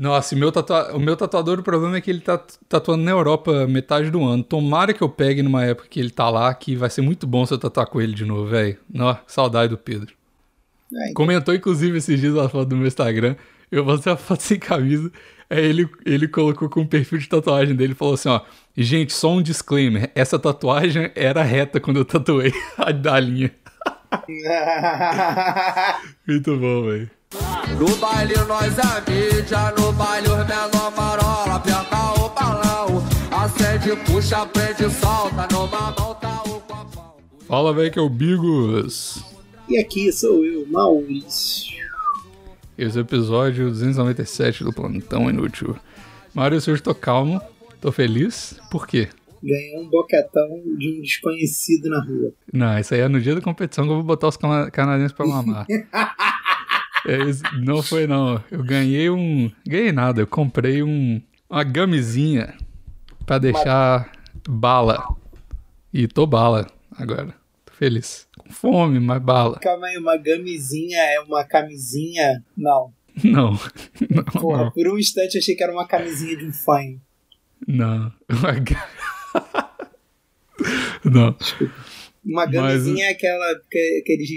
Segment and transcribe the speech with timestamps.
[0.00, 0.96] Nossa, o meu, tatua...
[0.96, 4.42] o meu tatuador, o problema é que ele tá tatuando na Europa metade do ano.
[4.42, 7.44] Tomara que eu pegue numa época que ele tá lá, que vai ser muito bom
[7.44, 8.78] se eu tatuar com ele de novo, velho.
[9.26, 10.14] Saudade do Pedro.
[10.90, 11.12] É, então...
[11.12, 13.36] Comentou, inclusive, esses dias a foto do meu Instagram.
[13.70, 15.12] Eu postei a foto sem camisa.
[15.50, 18.40] Aí ele, ele colocou com o perfil de tatuagem dele e falou assim: ó,
[18.74, 20.10] gente, só um disclaimer.
[20.14, 23.52] Essa tatuagem era reta quando eu tatuei a da linha.
[26.26, 27.19] muito bom, velho.
[27.32, 34.44] No baile nós é mídia, no baile os menor marola, aperta o balão, acende, puxa,
[34.46, 37.16] prende, solta, numa mão tá o copão.
[37.46, 39.24] Fala, velho, que é o Bigos.
[39.68, 41.78] E aqui sou eu, Maurício.
[42.76, 45.76] Esse é o episódio 297 do Plantão Inútil.
[46.34, 47.40] Maurício, hoje tô calmo,
[47.80, 48.58] tô feliz.
[48.72, 49.08] Por quê?
[49.40, 52.32] Ganhei um boquetão de um desconhecido na rua.
[52.52, 55.26] Não, isso aí é no dia da competição que eu vou botar os canadenses pra
[55.26, 55.66] mamar.
[57.06, 57.18] É,
[57.58, 58.42] não foi não.
[58.50, 59.50] Eu ganhei um.
[59.66, 60.20] Ganhei nada.
[60.20, 62.54] Eu comprei um uma gamezinha
[63.26, 64.12] pra deixar
[64.48, 65.04] bala.
[65.92, 67.34] E tô bala agora.
[67.64, 68.28] Tô feliz.
[68.38, 69.58] Com fome, mas bala.
[69.58, 72.44] Calma aí, uma gamezinha é uma camisinha?
[72.56, 72.92] Não.
[73.24, 73.58] Não.
[74.08, 74.70] não Porra, não.
[74.70, 76.78] por um instante eu achei que era uma camisinha de um fã.
[77.66, 78.10] Não.
[81.04, 81.32] não.
[81.32, 81.74] Desculpa.
[82.24, 84.28] Uma gamezinha é aquela, aqueles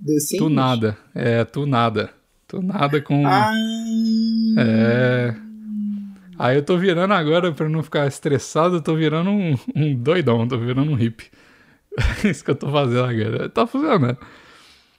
[0.00, 0.38] docinhos?
[0.38, 0.96] Tu nada.
[1.14, 2.10] É, tu nada.
[2.46, 3.26] Tu nada com.
[3.26, 3.52] Ah.
[4.58, 5.34] É.
[6.38, 10.48] Aí eu tô virando agora, pra não ficar estressado, eu tô virando um, um doidão,
[10.48, 11.26] tô virando um hippie.
[12.24, 13.48] isso que eu tô fazendo agora.
[13.50, 14.16] Tá funcionando.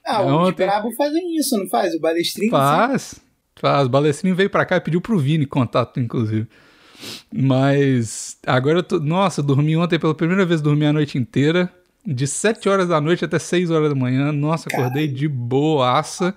[0.06, 1.94] Ah, é os brabo fazem isso, não faz?
[1.94, 3.20] O Balestrinho faz.
[3.56, 3.86] Faz.
[3.86, 6.46] O Balestrinho veio pra cá e pediu pro Vini contato, inclusive.
[7.32, 9.00] Mas agora eu tô.
[9.00, 11.72] Nossa, eu dormi ontem pela primeira vez, dormi a noite inteira
[12.06, 14.32] de 7 horas da noite até 6 horas da manhã.
[14.32, 16.34] Nossa, acordei de boaça.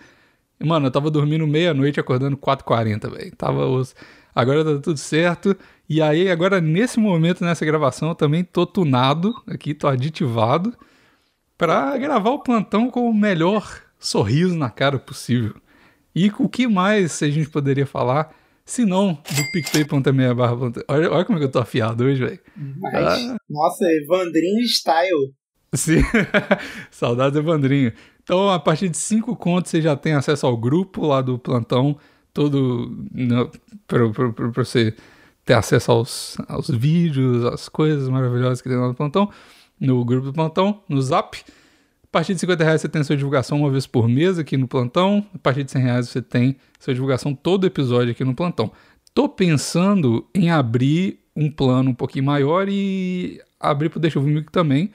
[0.60, 3.36] Mano, eu tava dormindo meia-noite, acordando 4h40, velho.
[3.36, 3.96] Tava os...
[4.36, 5.56] Agora tá tudo certo.
[5.88, 10.74] E aí, agora nesse momento, nessa gravação, eu também tô tunado aqui, tô aditivado
[11.58, 15.54] para gravar o plantão com o melhor sorriso na cara possível.
[16.16, 18.34] E o que mais a gente poderia falar,
[18.66, 20.56] se não do PicPay.me barra
[20.88, 22.40] olha, olha como é que eu tô afiado hoje, velho.
[22.94, 23.36] Ah.
[23.50, 25.34] Nossa, Evandrinho style.
[25.74, 26.04] Sim,
[26.92, 27.92] saudades Evandrinho.
[28.24, 31.98] Então, a partir de cinco contos, você já tem acesso ao grupo lá do plantão,
[32.34, 33.50] todo né,
[33.88, 34.08] para
[34.54, 34.96] você
[35.44, 39.30] ter acesso aos, aos vídeos, às coisas maravilhosas que tem lá no plantão,
[39.80, 41.38] no grupo do plantão, no Zap.
[42.04, 44.68] A partir de 50 reais você tem sua divulgação uma vez por mês aqui no
[44.68, 45.26] plantão.
[45.34, 48.72] A partir de 100 reais você tem sua divulgação todo episódio aqui no plantão.
[49.14, 54.92] Tô pensando em abrir um plano um pouquinho maior e abrir pro Deixa Comigo também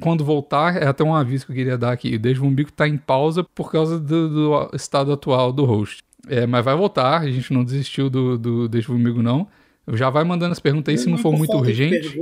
[0.00, 2.14] quando voltar, é até um aviso que eu queria dar aqui.
[2.14, 6.02] O Deixa Umbigo está em pausa por causa do, do, estado atual do host.
[6.28, 9.48] É, mas vai voltar, a gente não desistiu do, do Deixa Umbigo, não.
[9.92, 12.16] Já vai mandando as perguntas aí se não for muito urgente.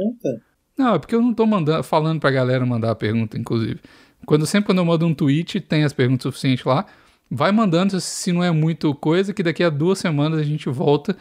[0.76, 3.80] Não, é porque eu não tô mandando, falando pra galera mandar a pergunta, inclusive.
[4.24, 6.86] Quando, sempre quando eu mando um tweet, tem as perguntas suficientes lá.
[7.30, 11.16] Vai mandando, se não é muito coisa, que daqui a duas semanas a gente volta.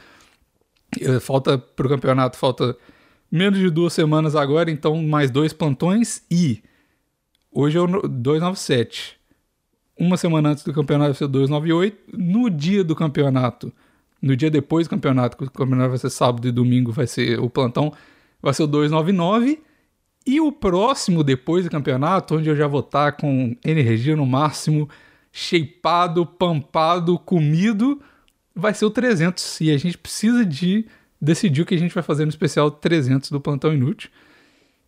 [0.99, 2.75] Eh, falta pro campeonato, falta
[3.31, 6.61] menos de duas semanas agora, então mais dois plantões e
[7.51, 9.17] hoje é o 297.
[9.97, 12.17] Uma semana antes do campeonato vai ser o 298.
[12.17, 13.71] No dia do campeonato,
[14.21, 17.39] no dia depois do campeonato, que o campeonato vai ser sábado e domingo, vai ser
[17.39, 17.93] o plantão,
[18.41, 19.61] vai ser o 299.
[20.25, 24.87] E o próximo depois do campeonato, onde eu já vou estar com energia no máximo,
[25.31, 28.01] shapeado, pampado, comido,
[28.55, 29.61] vai ser o 300.
[29.61, 30.85] E a gente precisa de
[31.21, 34.09] decidiu que a gente vai fazer no especial 300 do Plantão Inútil.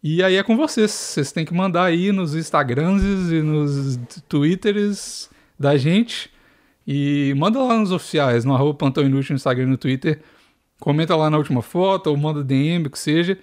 [0.04, 0.92] E aí é com vocês.
[0.92, 6.32] Vocês têm que mandar aí nos Instagrams e nos Twitters da gente.
[6.88, 10.22] E manda lá nos oficiais, no arroba Plantão Inútil no Instagram e no Twitter.
[10.80, 13.38] Comenta lá na última foto ou manda DM, que seja,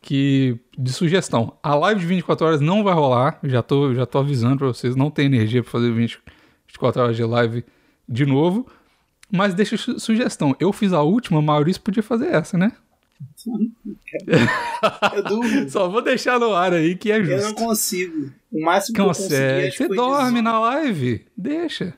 [0.00, 1.58] que de sugestão.
[1.60, 3.40] A live de 24 horas não vai rolar.
[3.42, 7.24] Já tô, já tô avisando para vocês, não tem energia para fazer 24 horas de
[7.24, 7.64] live
[8.08, 8.68] de novo.
[9.30, 10.54] Mas deixa sugestão.
[10.60, 12.72] Eu fiz a última, Maurício podia fazer essa, né?
[15.14, 15.68] eu durmo.
[15.70, 17.32] Só vou deixar no ar aí que é justo.
[17.32, 18.30] Eu não consigo.
[18.50, 21.24] O máximo que eu consegui é Você dorme na live?
[21.36, 21.94] Deixa.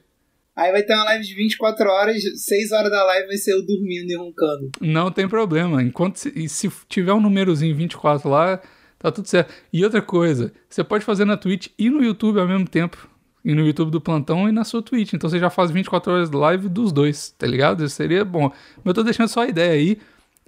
[0.55, 3.67] Aí vai ter uma live de 24 horas, 6 horas da live vai ser eu
[3.67, 4.71] dormindo e roncando.
[4.81, 5.83] Não tem problema.
[5.83, 8.63] Enquanto se, se tiver um númerozinho 24 lá,
[8.99, 9.53] tá tudo certo.
[9.71, 13.07] E outra coisa, você pode fazer na Twitch e no YouTube ao mesmo tempo
[13.47, 15.13] e no YouTube do Plantão e na sua Twitch.
[15.13, 17.85] Então você já faz 24 horas de live dos dois, tá ligado?
[17.85, 18.51] Isso seria bom.
[18.79, 19.99] Mas eu tô deixando só a ideia aí.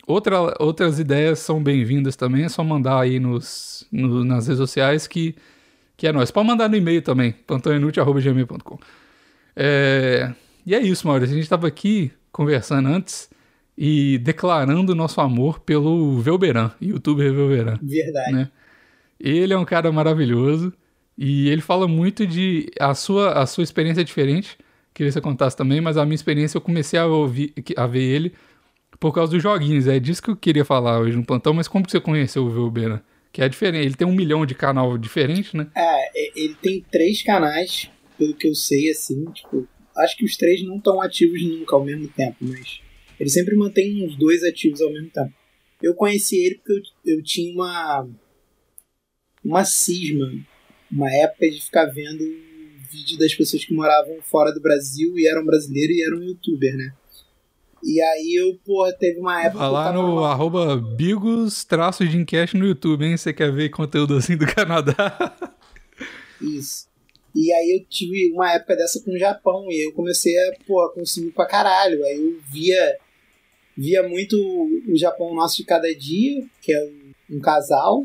[0.04, 2.42] Outra, outras ideias são bem-vindas também.
[2.42, 5.36] É só mandar aí nos, no, nas redes sociais que,
[5.96, 6.32] que é nóis.
[6.32, 8.78] Pode mandar no e-mail também, plantãoinútil.gmail.com.
[9.54, 10.32] É,
[10.66, 11.36] e é isso, Maurício.
[11.36, 13.30] A gente tava aqui conversando antes
[13.76, 17.78] e declarando nosso amor pelo Velberan, youtuber Velberan.
[17.80, 18.32] Verdade.
[18.32, 18.50] Né?
[19.20, 20.72] Ele é um cara maravilhoso
[21.18, 24.56] e ele fala muito de a sua, a sua experiência é diferente.
[24.94, 28.02] Queria que você contasse também, mas a minha experiência eu comecei a ouvir, a ver
[28.02, 28.32] ele
[29.00, 29.88] por causa dos joguinhos.
[29.88, 32.50] É disso que eu queria falar hoje no plantão, mas como que você conheceu o
[32.50, 33.00] Velberan?
[33.32, 35.66] Que é diferente, ele tem um milhão de canal diferente, né?
[35.76, 40.62] É, ele tem três canais, pelo que eu sei, assim, tipo, acho que os três
[40.62, 42.80] não estão ativos nunca ao mesmo tempo, mas
[43.18, 45.32] ele sempre mantém uns dois ativos ao mesmo tempo.
[45.82, 48.08] Eu conheci ele porque eu, eu tinha uma
[49.44, 50.32] uma cisma,
[50.90, 52.24] uma época de ficar vendo
[52.90, 56.92] vídeo das pessoas que moravam fora do Brasil e eram brasileiros e eram youtuber, né?
[57.84, 59.58] E aí eu, porra, teve uma época.
[59.58, 60.32] Vai lá no numa...
[60.32, 63.16] arroba bigos traço de enquete no YouTube, hein?
[63.16, 65.16] Você quer ver conteúdo assim do Canadá?
[66.40, 66.88] Isso.
[67.34, 70.92] E aí eu tive uma época dessa com o Japão e eu comecei a, porra,
[70.92, 72.02] consumir pra caralho.
[72.04, 72.98] Aí eu via
[73.76, 76.90] via muito o Japão Nosso de Cada Dia, que é
[77.30, 78.04] um casal.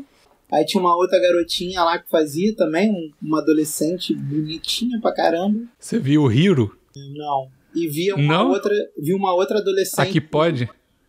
[0.54, 5.60] Aí tinha uma outra garotinha lá que fazia também, uma adolescente bonitinha pra caramba.
[5.78, 6.78] Você viu o Hiro?
[7.16, 7.48] Não.
[7.74, 8.50] E via uma Não?
[8.50, 10.00] outra, vi uma outra adolescente.
[10.08, 10.68] Aqui pode?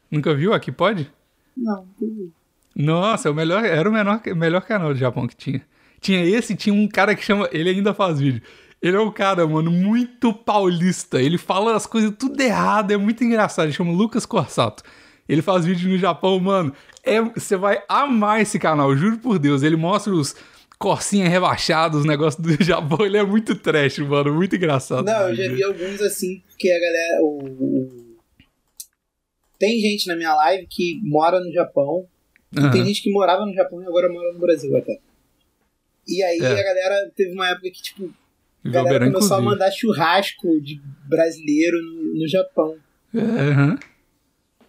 [0.10, 1.12] Nunca viu Aqui pode?
[1.56, 2.32] Não, nunca vi.
[2.76, 5.62] Nossa, é o melhor, era o menor, melhor canal do Japão que tinha.
[6.02, 7.48] Tinha esse, tinha um cara que chama.
[7.52, 8.42] Ele ainda faz vídeo.
[8.82, 11.22] Ele é um cara, mano, muito paulista.
[11.22, 13.66] Ele fala as coisas tudo errado, é muito engraçado.
[13.66, 14.84] Ele chama Lucas Corsato.
[15.28, 16.74] Ele faz vídeo no Japão, mano.
[17.04, 19.64] É, você vai amar esse canal, juro por Deus.
[19.64, 20.36] Ele mostra os
[20.78, 23.06] corsinha rebaixados, os negócios do Japão.
[23.06, 25.06] Ele é muito trash, mano, muito engraçado.
[25.06, 27.24] Não, eu já vi alguns assim, porque a galera.
[27.24, 28.16] O.
[29.58, 32.06] Tem gente na minha live que mora no Japão.
[32.54, 34.98] E tem gente que morava no Japão e agora mora no Brasil até.
[36.08, 36.46] E aí É.
[36.60, 38.14] a galera teve uma época que, tipo,
[38.64, 39.46] a galera começou a inclusive.
[39.46, 40.80] mandar churrasco de
[41.10, 42.76] brasileiro no, no Japão.
[43.14, 43.78] Aham.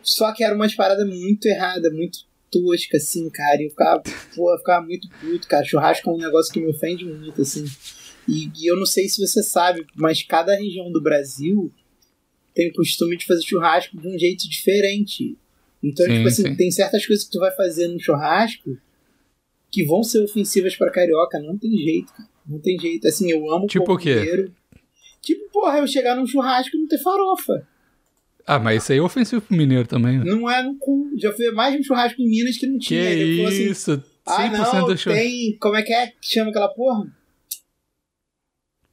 [0.07, 3.61] Só que era umas paradas muito erradas, muito tosca, assim, cara.
[3.61, 4.01] E eu ficava,
[4.37, 5.65] pô, eu ficava muito puto, cara.
[5.65, 7.65] Churrasco é um negócio que me ofende muito, assim.
[8.29, 11.73] E, e eu não sei se você sabe, mas cada região do Brasil
[12.55, 15.37] tem o costume de fazer churrasco de um jeito diferente.
[15.83, 16.57] Então, Sim, tipo assim, sim.
[16.57, 18.79] tem certas coisas que tu vai fazer no churrasco
[19.73, 21.41] que vão ser ofensivas pra carioca.
[21.41, 22.29] Não tem jeito, cara.
[22.47, 23.09] Não tem jeito.
[23.09, 24.51] Assim, eu amo Tipo povo o quê?
[25.21, 27.67] Tipo, porra, eu chegar num churrasco e não ter farofa.
[28.47, 30.25] Ah, mas isso aí é ofensivo pro mineiro também, né?
[30.25, 31.11] Não é no cu.
[31.19, 33.01] Já fui mais um churrasco em Minas que não Que tinha.
[33.03, 35.57] Ele falou assim, isso, 100% ah, não, do tem.
[35.59, 37.07] Como é que é que chama aquela porra?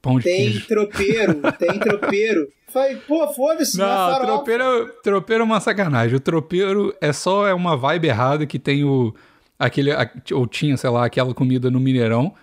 [0.02, 0.68] Pão de Tem queijo.
[0.68, 2.48] tropeiro, tem tropeiro.
[2.68, 4.26] Falei, pô, foda-se, não, é Não, farofa.
[4.26, 6.16] tropeiro, tropeiro é uma sacanagem.
[6.16, 9.14] O tropeiro é só é uma vibe errada que tem o.
[9.58, 9.92] Aquele,
[10.34, 12.34] ou tinha, sei lá, aquela comida no Mineirão.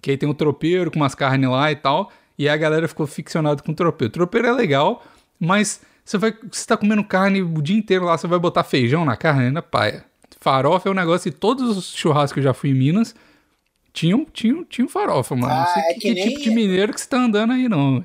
[0.00, 2.10] Que aí tem o tropeiro com umas carnes lá e tal.
[2.38, 4.12] E aí a galera ficou ficcionada com o tropeiro.
[4.12, 5.04] Tropeiro é legal,
[5.38, 6.34] mas você vai.
[6.50, 9.62] Você tá comendo carne o dia inteiro lá, você vai botar feijão na carne, na
[9.62, 10.04] paia.
[10.40, 13.14] Farofa é um negócio e todos os churrascos que eu já fui em Minas
[13.92, 15.52] tinham, tinham, tinham farofa, mano.
[15.52, 17.68] Ah, não sei é que, que nem- tipo de mineiro que você tá andando aí,
[17.68, 18.02] não.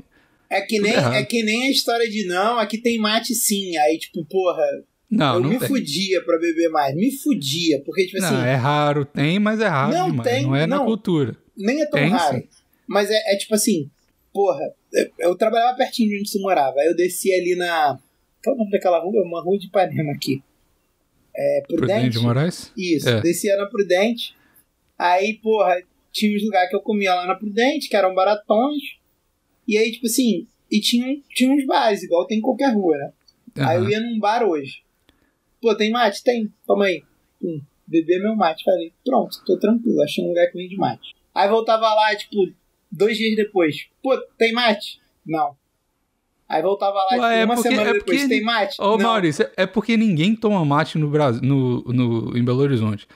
[0.50, 3.76] É que, nem, é que nem a história de não, aqui tem mate sim.
[3.78, 4.64] Aí, tipo, porra,
[5.10, 5.68] Não, eu não me tem.
[5.68, 6.96] fudia pra beber mais.
[6.96, 10.30] Me fudia, porque, tipo Não, assim, é raro, tem, mas é raro Não demais.
[10.30, 10.86] tem, não é na não.
[10.86, 11.36] cultura.
[11.58, 12.38] nem é tão tem, raro.
[12.38, 12.48] sim.
[12.88, 13.90] Mas é, é tipo assim,
[14.34, 14.62] porra,
[15.02, 16.80] eu, eu trabalhava pertinho de onde você morava.
[16.80, 18.00] Aí eu descia ali na.
[18.44, 19.24] Qual é o nome daquela rua?
[19.24, 20.42] Uma rua de Ipanema aqui.
[21.36, 22.10] É, Prudente Prudente.
[22.10, 22.72] de Moraes?
[22.78, 23.22] Isso, É.
[23.22, 24.36] descia na Prudente.
[24.98, 25.76] Aí, porra,
[26.12, 28.82] tinha uns lugares que eu comia lá na Prudente, que eram baratões.
[29.68, 33.12] E aí, tipo assim, e tinha, tinha uns bares, igual tem em qualquer rua, né?
[33.60, 34.82] Aí eu ia num bar hoje.
[35.62, 36.24] Pô, tem mate?
[36.24, 36.52] Tem.
[36.66, 37.04] Toma aí.
[37.42, 38.64] Pum, beber meu mate.
[38.64, 40.02] Falei, pronto, tô tranquilo.
[40.04, 41.16] Achei um lugar que vende mate.
[41.34, 42.36] Aí voltava lá, tipo,
[42.98, 43.76] dois dias depois.
[44.04, 45.00] Pô, tem mate?
[45.26, 45.56] Não.
[46.50, 48.22] Aí voltava lá, Ué, tipo, é uma porque- semana é depois.
[48.22, 48.82] porque- Tem mate?
[48.82, 49.10] Ô, Não.
[49.10, 53.08] Maurício, é porque ninguém toma mate no Brasil, no, no, em Belo Horizonte.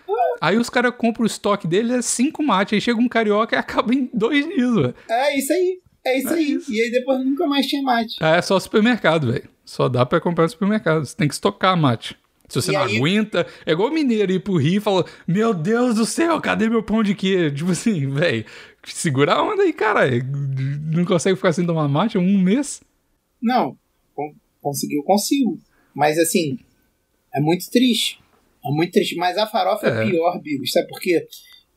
[0.42, 2.74] Aí os caras compram o estoque dele, é cinco mates.
[2.74, 4.96] Aí chega um carioca e acaba em dois dias, velho.
[5.10, 5.80] É isso aí.
[6.04, 6.52] É isso É aí.
[6.54, 6.74] isso.
[6.74, 8.16] E aí depois nunca mais tinha mate.
[8.20, 9.48] Ah, É só supermercado, velho.
[9.64, 11.06] Só dá pra comprar no supermercado.
[11.06, 12.18] Você tem que estocar mate.
[12.52, 15.54] Se você E não aí- aguenta, é igual mineiro ir pro Rio e falar: Meu
[15.54, 17.56] Deus do céu, cadê meu pão de queijo?
[17.56, 18.46] Tipo assim, velho,
[18.84, 20.02] segura a onda aí, cara.
[20.92, 22.82] Não consegue ficar sem tomar mate um mês?
[23.42, 23.78] Não,
[24.14, 25.58] con- conseguiu, consigo.
[25.96, 26.58] Mas assim,
[27.34, 28.20] é muito triste.
[28.64, 29.16] É muito triste.
[29.16, 30.10] Mas a farofa é, É.
[30.10, 30.68] pior, Bigo.
[30.68, 31.26] Sabe por quê?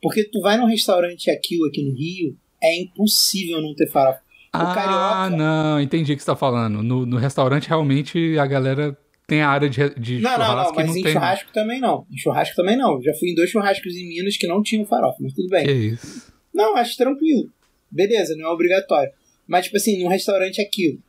[0.01, 4.19] Porque tu vai num restaurante aquilo aqui no Rio, é impossível não ter farofa.
[4.53, 6.81] O ah, carioca- não, entendi o que você tá falando.
[6.83, 10.75] No, no restaurante, realmente, a galera tem a área de, de Não, não, churrasco não,
[10.75, 11.13] mas que não em tem.
[11.13, 12.07] churrasco também não.
[12.11, 13.01] Em churrasco também não.
[13.01, 15.65] Já fui em dois churrascos em Minas que não tinham farofa, mas tudo bem.
[15.65, 16.33] Que isso.
[16.53, 17.49] Não, acho tranquilo.
[17.91, 19.11] Beleza, não é obrigatório.
[19.47, 20.99] Mas, tipo assim, num restaurante aquilo.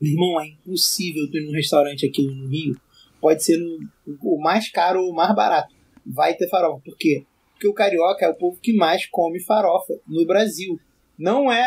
[0.00, 2.74] Meu irmão, é impossível tu ir num restaurante aquilo no Rio
[3.22, 3.78] pode ser no,
[4.20, 5.72] o mais caro ou o mais barato.
[6.04, 6.82] Vai ter farofa.
[6.84, 7.24] Por quê?
[7.52, 10.78] Porque o carioca é o povo que mais come farofa no Brasil.
[11.16, 11.64] Não é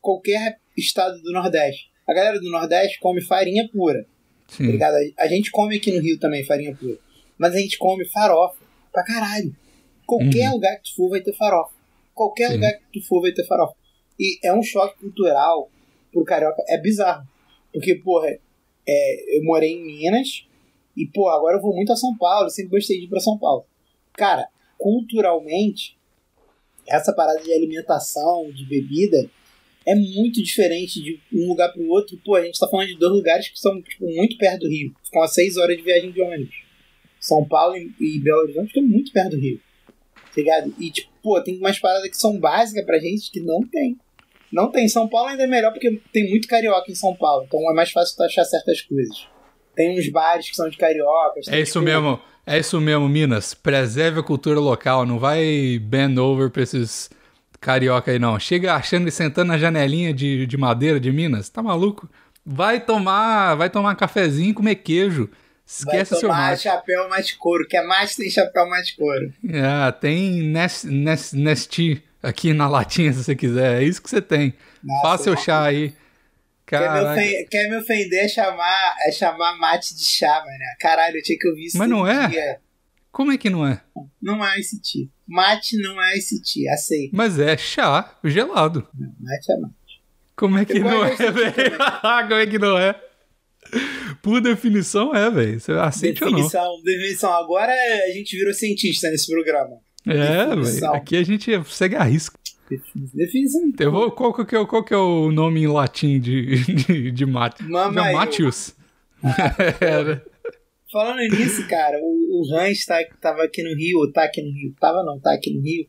[0.00, 1.90] qualquer estado do Nordeste.
[2.08, 4.06] A galera do Nordeste come farinha pura.
[4.48, 4.94] Tá ligado?
[5.18, 6.98] A gente come aqui no Rio também farinha pura.
[7.38, 8.58] Mas a gente come farofa
[8.92, 9.54] pra caralho.
[10.06, 10.54] Qualquer uhum.
[10.54, 11.74] lugar que tu for vai ter farofa.
[12.14, 12.54] Qualquer Sim.
[12.54, 13.74] lugar que tu for vai ter farofa.
[14.18, 15.68] E é um choque cultural
[16.12, 16.62] pro carioca.
[16.68, 17.26] É bizarro.
[17.72, 18.28] Porque, porra,
[18.86, 20.46] é, eu morei em Minas
[20.96, 22.48] e, pô, agora eu vou muito a São Paulo.
[22.50, 23.64] sempre gostei de ir pra São Paulo.
[24.12, 24.48] Cara,
[24.78, 25.98] culturalmente,
[26.86, 29.28] essa parada de alimentação, de bebida,
[29.86, 32.18] é muito diferente de um lugar pro outro.
[32.24, 34.94] Pô, a gente tá falando de dois lugares que são tipo, muito perto do Rio.
[35.04, 36.54] Ficam a seis horas de viagem de ônibus.
[37.20, 39.60] São Paulo e Belo Horizonte ficam muito perto do Rio.
[40.14, 40.74] Tá ligado?
[40.78, 43.96] E, tipo, pô, tem umas paradas que são básicas pra gente que não tem.
[44.52, 44.88] Não tem.
[44.88, 47.44] São Paulo ainda é melhor porque tem muito carioca em São Paulo.
[47.46, 49.26] Então é mais fácil tu achar certas coisas.
[49.74, 51.48] Tem uns bares que são de cariocas.
[51.48, 52.20] É isso mesmo.
[52.46, 53.54] É isso mesmo, Minas.
[53.54, 55.06] Preserve a cultura local.
[55.06, 57.10] Não vai bend over pra esses
[57.64, 58.38] carioca aí, não.
[58.38, 61.48] Chega achando e sentando na janelinha de, de madeira de Minas.
[61.48, 62.08] Tá maluco?
[62.44, 65.30] Vai tomar, vai tomar cafezinho e comer queijo.
[65.66, 66.62] Esquece vai tomar seu mate.
[66.62, 67.66] chapéu mais couro.
[67.66, 69.32] Que é mate tem chapéu mais couro.
[69.48, 73.80] É, tem Nest, Nest, Nesti aqui na latinha se você quiser.
[73.80, 74.52] É isso que você tem.
[74.82, 75.94] Nossa, Faça seu chá aí.
[76.66, 80.58] Quer me, ofender, quer me ofender é chamar, é chamar mate de chá, mano.
[80.80, 81.78] Caralho, eu tinha que ouvir isso.
[81.78, 82.28] Mas não é?
[82.28, 82.58] Dia.
[83.12, 83.80] Como é que não é?
[84.20, 85.13] Não é esse tipo.
[85.26, 87.10] Mate não é esse tipo, aceito.
[87.14, 88.86] Mas é chá gelado.
[88.94, 89.74] Não, mate é mate.
[90.36, 91.78] Como é que não é, velho?
[92.28, 93.00] Como é que não é?
[94.22, 95.60] Por definição é, velho.
[95.60, 96.84] Você aceita definição, ou não?
[96.84, 97.32] Definição.
[97.32, 99.78] Agora a gente virou cientista nesse programa.
[100.06, 100.92] É, velho.
[100.92, 102.38] Aqui a gente segue a risco.
[103.14, 103.60] Definição.
[103.78, 107.26] Eu vou, qual, que é, qual que é o nome em latim de, de, de
[107.26, 107.62] mate?
[107.62, 108.74] Matius.
[109.80, 110.24] Era.
[110.94, 114.72] Falando nisso, cara, o, o Hans tá, tava aqui no Rio, tá aqui no Rio,
[114.78, 115.88] tava não, tá aqui no Rio.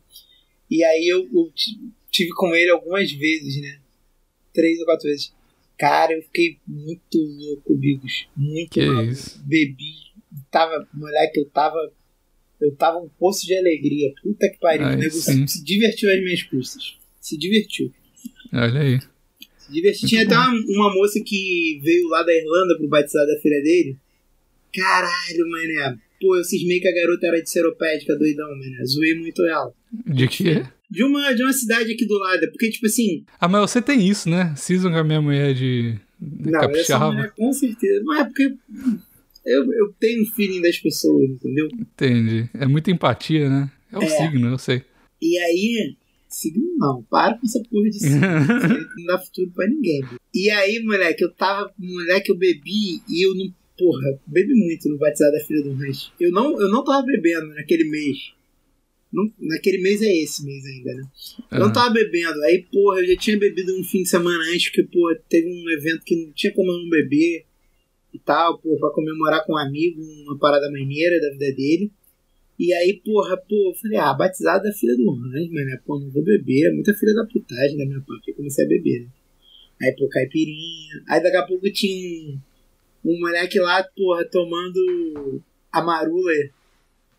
[0.68, 1.52] E aí eu, eu
[2.10, 3.78] tive com ele algumas vezes, né?
[4.52, 5.32] Três ou quatro vezes.
[5.78, 8.26] Cara, eu fiquei muito louco, Bigos.
[8.36, 9.04] Muito que mal.
[9.04, 9.40] Isso?
[9.46, 9.94] Bebi.
[10.50, 11.78] Tava, moleque, eu tava.
[12.60, 14.12] Eu tava um poço de alegria.
[14.20, 14.88] Puta que pariu.
[14.88, 16.96] o nego se, se divertiu às minhas custas.
[17.20, 17.92] Se divertiu.
[18.52, 18.98] Olha aí.
[19.56, 20.08] Se divertiu.
[20.08, 23.96] Tinha até uma, uma moça que veio lá da Irlanda pro batizado da filha dele.
[24.76, 25.98] Caralho, mané.
[26.20, 28.84] Pô, eu cismei que a garota era de seropédica, doidão, mané.
[28.84, 29.72] Zoei muito ela.
[30.06, 30.64] De quê?
[30.90, 32.50] De uma, de uma cidade aqui do lado.
[32.50, 33.24] Porque, tipo assim.
[33.40, 34.54] Ah, mas você tem isso, né?
[34.56, 35.98] Cisam com a minha mulher de.
[36.20, 37.06] de não, capixaba.
[37.06, 38.02] essa mulher, com certeza.
[38.04, 38.54] Mas é porque.
[39.44, 41.68] Eu, eu tenho um feeling das pessoas, entendeu?
[41.72, 42.48] Entendi.
[42.54, 43.70] É muita empatia, né?
[43.92, 44.08] É o é.
[44.08, 44.82] signo, eu sei.
[45.22, 45.96] E aí,
[46.28, 48.20] signo não, para com essa porra de signo.
[48.98, 50.02] não dá futuro pra ninguém.
[50.34, 51.72] E aí, moleque, eu tava.
[51.78, 56.12] Moleque, eu bebi e eu não porra, bebi muito no batizado da filha do Rancho.
[56.18, 58.32] Eu não, eu não tava bebendo naquele mês.
[59.12, 61.04] Não, naquele mês é esse mês ainda, né?
[61.52, 62.42] Eu não tava bebendo.
[62.44, 65.70] Aí, porra, eu já tinha bebido um fim de semana antes, porque, porra, teve um
[65.70, 67.46] evento que não tinha como eu não beber
[68.12, 71.90] e tal, porra, pra comemorar com um amigo, uma parada maneira da vida dele.
[72.58, 76.10] E aí, porra, pô, eu falei, ah, batizado da filha do Rancho, mano, pô, não
[76.10, 78.30] vou beber, é muita filha da putagem da minha parte.
[78.30, 79.08] Eu comecei a beber, né?
[79.82, 81.04] Aí, pô, caipirinha.
[81.06, 82.40] Aí daqui a pouco tinha um
[83.20, 86.32] moleque lá, porra, tomando a marula.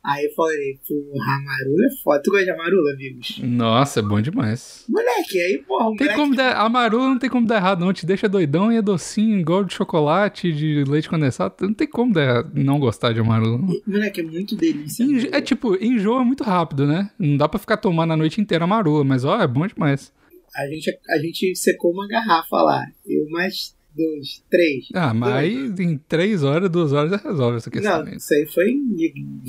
[0.05, 2.21] Aí eu falei, porra, a marula é foda.
[2.23, 3.39] Tu gosta de amarula, amigos?
[3.43, 4.85] Nossa, é bom demais.
[4.87, 6.19] Moleque, aí, porra, um tem moleque...
[6.21, 7.91] como dar, A marula não tem como dar errado, não.
[7.91, 11.55] Te deixa doidão e é docinho, igual de chocolate, de leite condensado.
[11.59, 13.59] Não tem como dar, não gostar de amarula.
[13.85, 15.03] Moleque, é muito delícia.
[15.03, 15.27] Enjo...
[15.29, 17.11] É tipo, enjoa muito rápido, né?
[17.19, 20.13] Não dá pra ficar tomando a noite inteira amarula, mas ó, é bom demais.
[20.55, 22.85] A gente, a gente secou uma garrafa lá.
[23.05, 24.85] Eu mais dois, três.
[24.93, 25.79] Ah, mas dois.
[25.79, 28.05] em três horas, duas horas já resolve essa questão.
[28.05, 29.41] Não, isso aí foi em,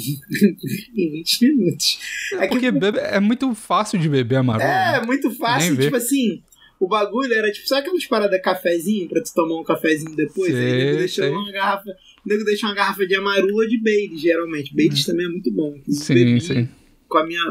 [0.97, 1.99] em 20 minutos.
[2.33, 4.71] É, é porque bebe, é muito fácil de beber amarelo.
[4.71, 5.07] É, né?
[5.07, 5.77] muito fácil.
[5.77, 6.43] Tipo assim,
[6.81, 10.53] o bagulho era tipo, sabe aquelas paradas cafezinho pra tu tomar um cafezinin depois?
[10.53, 11.91] Sei, aí nego deixou uma garrafa.
[12.25, 14.75] O nego deixa uma garrafa de amarula de Baileys, geralmente.
[14.75, 15.79] Baileys também é muito bom.
[15.89, 16.69] Sim, sim.
[17.09, 17.45] Com a minha.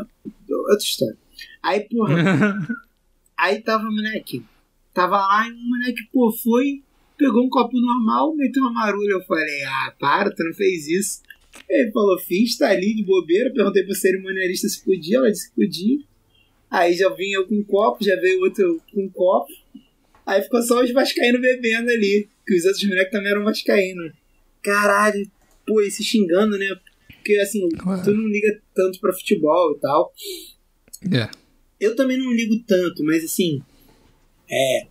[0.50, 1.18] Outra história.
[1.62, 2.68] Aí, porra.
[3.38, 4.44] aí tava o moleque.
[4.94, 6.82] Tava lá e o moleque, pô, foi
[7.17, 9.13] pegou um copo normal, meteu uma marulha.
[9.13, 11.21] Eu falei, ah, para, tu não fez isso.
[11.69, 13.51] Ele falou, fiz, tá ali de bobeira.
[13.51, 16.00] Perguntei pro cerimonialista se podia, ela disse que podia.
[16.69, 19.51] Aí já vim eu com um copo, já veio outro com um copo.
[20.25, 22.29] Aí ficou só os vascaínos bebendo ali.
[22.45, 24.13] Que os outros moleques também eram vascaínos.
[24.62, 25.29] Caralho,
[25.65, 26.67] pô, e se xingando, né?
[27.07, 28.03] Porque assim, claro.
[28.03, 30.13] tu não liga tanto pra futebol e tal.
[31.12, 31.29] É.
[31.79, 33.62] Eu também não ligo tanto, mas assim.
[34.50, 34.88] É.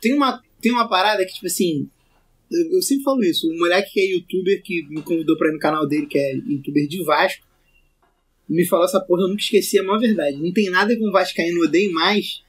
[0.00, 1.88] Tem uma tem uma parada que, tipo assim,
[2.50, 3.48] Eu, eu sempre falo isso.
[3.48, 6.34] O moleque que é youtuber, que me convidou pra ir no canal dele, que é
[6.34, 7.46] youtuber de Vasco,
[8.48, 10.36] me falou essa porra, eu nunca esqueci a maior verdade.
[10.36, 12.42] Não tem nada que um Vascaíno odeie mais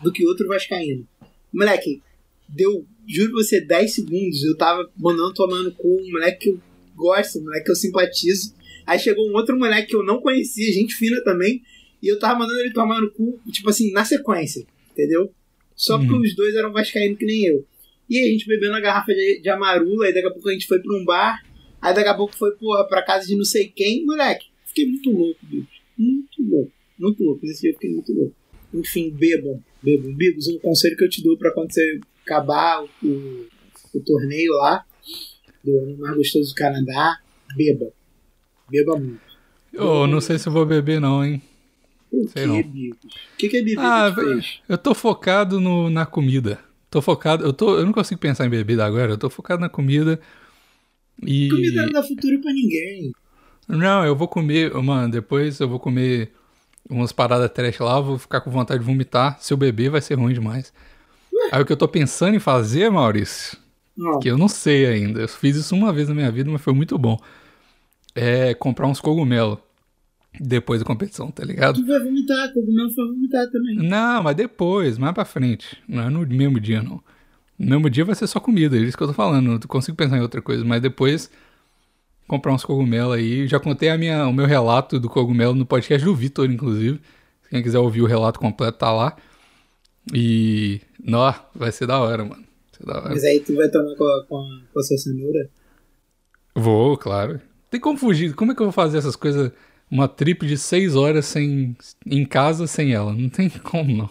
[0.00, 1.06] do que outro Vascaíno.
[1.52, 2.00] Moleque,
[2.48, 6.48] deu, juro pra você, 10 segundos, eu tava mandando tomar no cu um moleque que
[6.50, 6.60] eu
[6.94, 8.54] gosto, um moleque que eu simpatizo.
[8.86, 11.60] Aí chegou um outro moleque que eu não conhecia, gente fina também,
[12.00, 15.34] e eu tava mandando ele tomar no cu, tipo assim, na sequência, entendeu?
[15.78, 16.20] Só porque uhum.
[16.20, 17.64] os dois eram vascaínos que nem eu.
[18.10, 20.66] E a gente bebendo a garrafa de, de amarula, aí daqui a pouco a gente
[20.66, 21.40] foi pra um bar,
[21.80, 24.46] aí daqui a pouco foi, porra, pra casa de não sei quem, moleque.
[24.66, 25.68] Fiquei muito louco, bicho.
[25.96, 26.72] Muito louco.
[26.98, 27.46] Muito louco.
[27.46, 28.34] Nesse dia eu fiquei muito louco.
[28.74, 29.62] Enfim, bebam.
[29.80, 30.12] Bebam.
[30.14, 33.46] Bigos, um conselho que eu te dou pra quando você acabar o, o,
[33.94, 34.84] o torneio lá,
[35.62, 37.20] do mais gostoso do Canadá,
[37.56, 37.92] beba.
[38.68, 39.20] Beba muito.
[39.78, 41.40] oh, não sei se eu vou beber não, hein.
[42.10, 42.62] O sei que, não.
[42.62, 42.98] Bigos?
[43.04, 44.14] O que, que é bebida ah,
[44.68, 46.58] Eu tô focado no, na comida.
[46.90, 49.68] Tô focado, eu, tô, eu não consigo pensar em bebida agora, eu tô focado na
[49.68, 50.18] comida.
[51.22, 51.48] E...
[51.48, 53.12] Comida não dá futuro pra ninguém.
[53.68, 56.32] Não, eu vou comer, mano, depois eu vou comer
[56.88, 59.38] umas paradas trash lá, vou ficar com vontade de vomitar.
[59.38, 60.72] Se eu beber, vai ser ruim demais.
[61.30, 61.50] Ué?
[61.52, 63.58] Aí o que eu tô pensando em fazer, Maurício,
[63.94, 64.18] não.
[64.18, 66.72] que eu não sei ainda, eu fiz isso uma vez na minha vida, mas foi
[66.72, 67.18] muito bom.
[68.14, 69.58] É comprar uns cogumelos
[70.40, 71.80] depois da competição, tá ligado?
[71.80, 73.76] Tu vai vomitar, cogumelo vai vomitar também.
[73.76, 75.76] Não, mas depois, mais pra frente.
[75.88, 77.02] Não é no mesmo dia, não.
[77.58, 79.46] No mesmo dia vai ser só comida, é isso que eu tô falando.
[79.46, 81.30] Não consigo pensar em outra coisa, mas depois
[82.28, 83.48] comprar uns cogumelos aí.
[83.48, 87.00] Já contei a minha, o meu relato do cogumelo no podcast do Vitor, inclusive.
[87.50, 89.16] Quem quiser ouvir o relato completo, tá lá.
[90.14, 90.80] E.
[91.02, 92.44] Nó, vai ser da hora, mano.
[92.76, 93.08] Ser da hora.
[93.08, 95.50] Mas aí tu vai tomar com a, com a, com a sua cenoura?
[96.54, 97.40] Vou, claro.
[97.70, 98.34] Tem como fugir.
[98.34, 99.50] Como é que eu vou fazer essas coisas?
[99.90, 101.76] Uma trip de seis horas sem,
[102.06, 103.12] em casa sem ela.
[103.12, 104.10] Não tem como, não.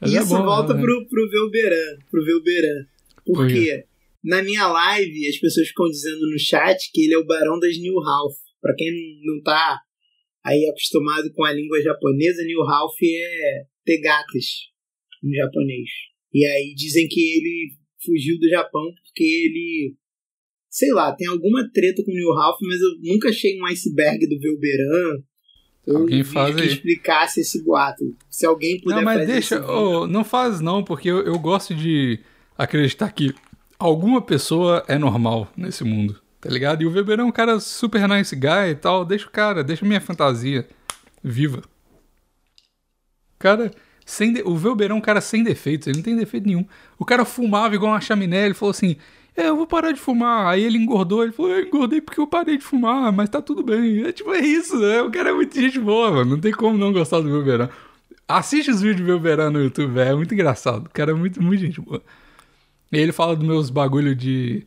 [0.00, 0.80] Mas é Isso é bom, volta né?
[0.80, 1.98] pro, pro Velberan.
[2.10, 2.86] Pro Velberan.
[3.24, 3.84] Por quê?
[4.22, 7.78] Na minha live, as pessoas ficam dizendo no chat que ele é o barão das
[7.78, 8.36] New Ralph.
[8.60, 9.80] Pra quem não tá
[10.44, 14.46] aí acostumado com a língua japonesa, New Ralph é ter gatas
[15.22, 15.88] no japonês.
[16.32, 17.72] E aí dizem que ele
[18.04, 19.94] fugiu do Japão porque ele.
[20.74, 24.26] Sei lá, tem alguma treta com o New Ralph, mas eu nunca achei um iceberg
[24.26, 25.22] do Velberan.
[25.86, 28.02] Alguém faz que explicasse esse boato.
[28.28, 29.64] Se alguém puder Não, mas deixa.
[29.64, 32.18] Oh, não faz não, porque eu, eu gosto de
[32.58, 33.32] acreditar que
[33.78, 36.82] alguma pessoa é normal nesse mundo, tá ligado?
[36.82, 39.04] E o Weber é um cara super nice guy e tal.
[39.04, 40.66] Deixa o cara, deixa minha fantasia
[41.22, 41.62] viva.
[43.38, 43.70] Cara,
[44.04, 44.42] sem de...
[44.42, 46.66] o Weber é um cara sem defeitos, ele não tem defeito nenhum.
[46.98, 48.96] O cara fumava igual uma chaminé, ele falou assim:
[49.36, 50.46] É, eu vou parar de fumar.
[50.46, 53.62] Aí ele engordou, ele falou: Eu engordei porque eu parei de fumar, mas tá tudo
[53.62, 54.04] bem.
[54.04, 55.02] É tipo, é isso, né?
[55.02, 56.32] O cara é muito gente boa, mano.
[56.32, 57.68] Não tem como não gostar do Weberão.
[58.28, 59.98] Assiste os vídeos do Weberão no YouTube.
[59.98, 60.86] É muito engraçado.
[60.86, 62.02] O cara é muito, muito gente boa.
[62.92, 64.66] E ele fala dos meus bagulho de,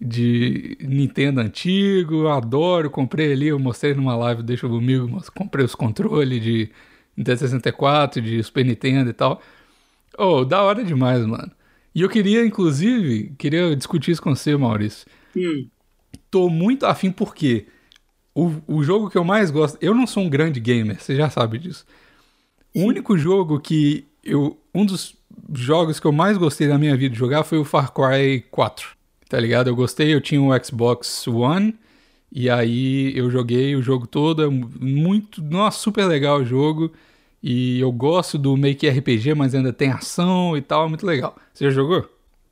[0.00, 6.42] de Nintendo antigo, adoro, comprei ali, eu mostrei numa live, deixa comigo, comprei os controles
[6.42, 6.70] de
[7.16, 9.42] Nintendo 64, de Super Nintendo e tal.
[10.18, 11.52] Oh, da hora demais, mano.
[11.96, 15.06] E eu queria, inclusive, queria discutir isso com você, Maurício.
[15.34, 15.66] Hum.
[16.30, 17.68] Tô muito afim porque
[18.34, 21.30] o, o jogo que eu mais gosto, eu não sou um grande gamer, você já
[21.30, 21.86] sabe disso.
[22.74, 25.16] O único jogo que eu, um dos
[25.54, 28.88] jogos que eu mais gostei da minha vida de jogar foi o Far Cry 4.
[29.26, 29.68] Tá ligado?
[29.68, 31.74] Eu gostei, eu tinha o Xbox One.
[32.30, 36.92] E aí eu joguei o jogo todo, é muito, nossa, super legal o jogo.
[37.42, 41.36] E eu gosto do Make RPG, mas ainda tem ação e tal, é muito legal.
[41.52, 42.08] Você já jogou?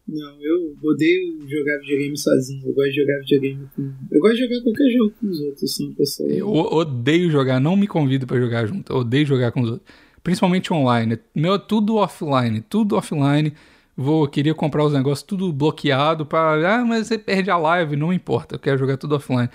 [0.07, 2.67] Não, eu odeio jogar videogame sozinho.
[2.67, 3.93] Eu gosto de jogar videogame com.
[4.13, 6.37] Eu gosto de jogar qualquer jogo com os outros, são pessoas.
[6.37, 8.93] Eu odeio jogar, não me convido para jogar junto.
[8.93, 11.19] Eu odeio jogar com os outros principalmente online.
[11.35, 13.53] Meu, tudo offline, tudo offline.
[13.97, 18.13] Vou, queria comprar os negócios tudo bloqueado para, ah, mas você perde a live, não
[18.13, 19.49] importa, eu quero jogar tudo offline.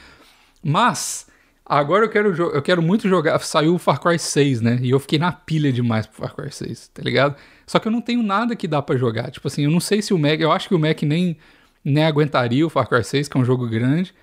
[0.64, 1.28] Mas
[1.70, 4.80] agora eu quero eu quero muito jogar, saiu o Far Cry 6, né?
[4.82, 7.36] E eu fiquei na pilha demais pro Far Cry 6, tá ligado?
[7.68, 9.32] Só que eu não tenho nada que dá para jogar.
[9.32, 11.38] Tipo assim, eu não sei se o Mac, eu acho que o Mac nem
[11.84, 14.14] nem aguentaria o Far Cry 6, que é um jogo grande.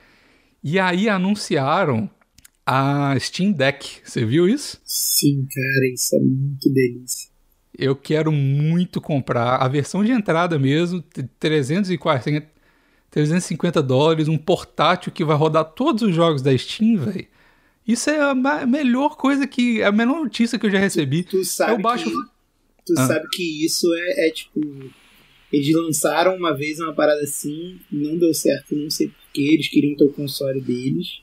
[0.63, 2.11] E aí anunciaram
[2.67, 4.01] a Steam Deck.
[4.05, 4.81] Você viu isso?
[4.85, 7.31] Sim, cara, isso é muito delícia.
[7.79, 11.03] Eu quero muito comprar a versão de entrada mesmo,
[11.39, 12.47] 340,
[13.11, 17.27] 350 dólares, um portátil que vai rodar todos os jogos da Steam, velho.
[17.87, 18.35] Isso é a
[18.67, 19.83] melhor coisa que.
[19.83, 21.23] a menor notícia que eu já recebi.
[21.23, 22.05] Tu, tu sabe eu baixo...
[22.05, 22.17] que,
[22.85, 23.07] tu ah.
[23.07, 24.61] sabe que isso é, é tipo.
[25.53, 29.97] Eles lançaram uma vez uma parada assim, não deu certo, não sei porquê, eles queriam
[29.97, 31.21] ter o console deles.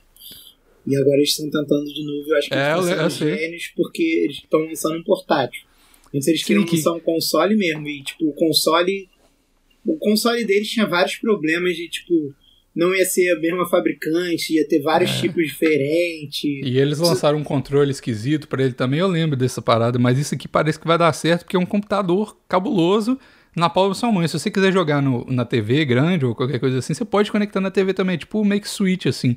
[0.86, 4.02] E agora eles estão tentando de novo, eu acho que é, eles estão gênios porque
[4.02, 5.62] eles estão lançando um portátil.
[6.14, 9.08] Antes eles queriam lançar um console mesmo, e tipo, o console
[9.84, 12.34] o console deles tinha vários problemas de tipo
[12.74, 15.20] não ia ser a mesma fabricante, ia ter vários é.
[15.20, 16.42] tipos diferentes.
[16.42, 20.34] E eles lançaram um controle esquisito para ele também, eu lembro dessa parada, mas isso
[20.34, 23.18] aqui parece que vai dar certo porque é um computador cabuloso
[23.54, 24.26] na palma da sua mãe.
[24.26, 27.60] Se você quiser jogar no, na TV grande ou qualquer coisa assim, você pode conectar
[27.60, 29.36] na TV também, tipo o Make Switch assim.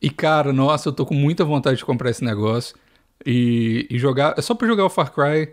[0.00, 2.74] E cara, nossa, eu tô com muita vontade de comprar esse negócio
[3.24, 5.48] e, e jogar, é só para jogar o Far Cry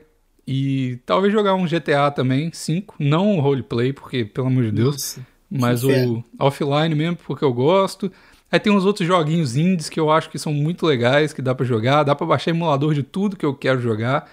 [0.47, 4.95] e talvez jogar um GTA também, 5, não o roleplay, porque pelo amor de Deus.
[4.95, 5.38] Nossa.
[5.49, 8.11] Mas o offline mesmo, porque eu gosto.
[8.51, 11.53] Aí tem uns outros joguinhos indies que eu acho que são muito legais, que dá
[11.53, 12.03] para jogar.
[12.03, 14.29] Dá para baixar emulador de tudo que eu quero jogar.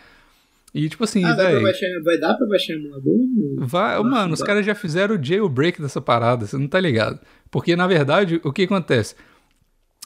[0.74, 3.14] E tipo assim, ah, véio, baixar, vai dar pra baixar emulador?
[3.58, 7.18] Vai, mano, os caras já fizeram o jailbreak dessa parada, você não tá ligado.
[7.50, 9.14] Porque na verdade, o que acontece?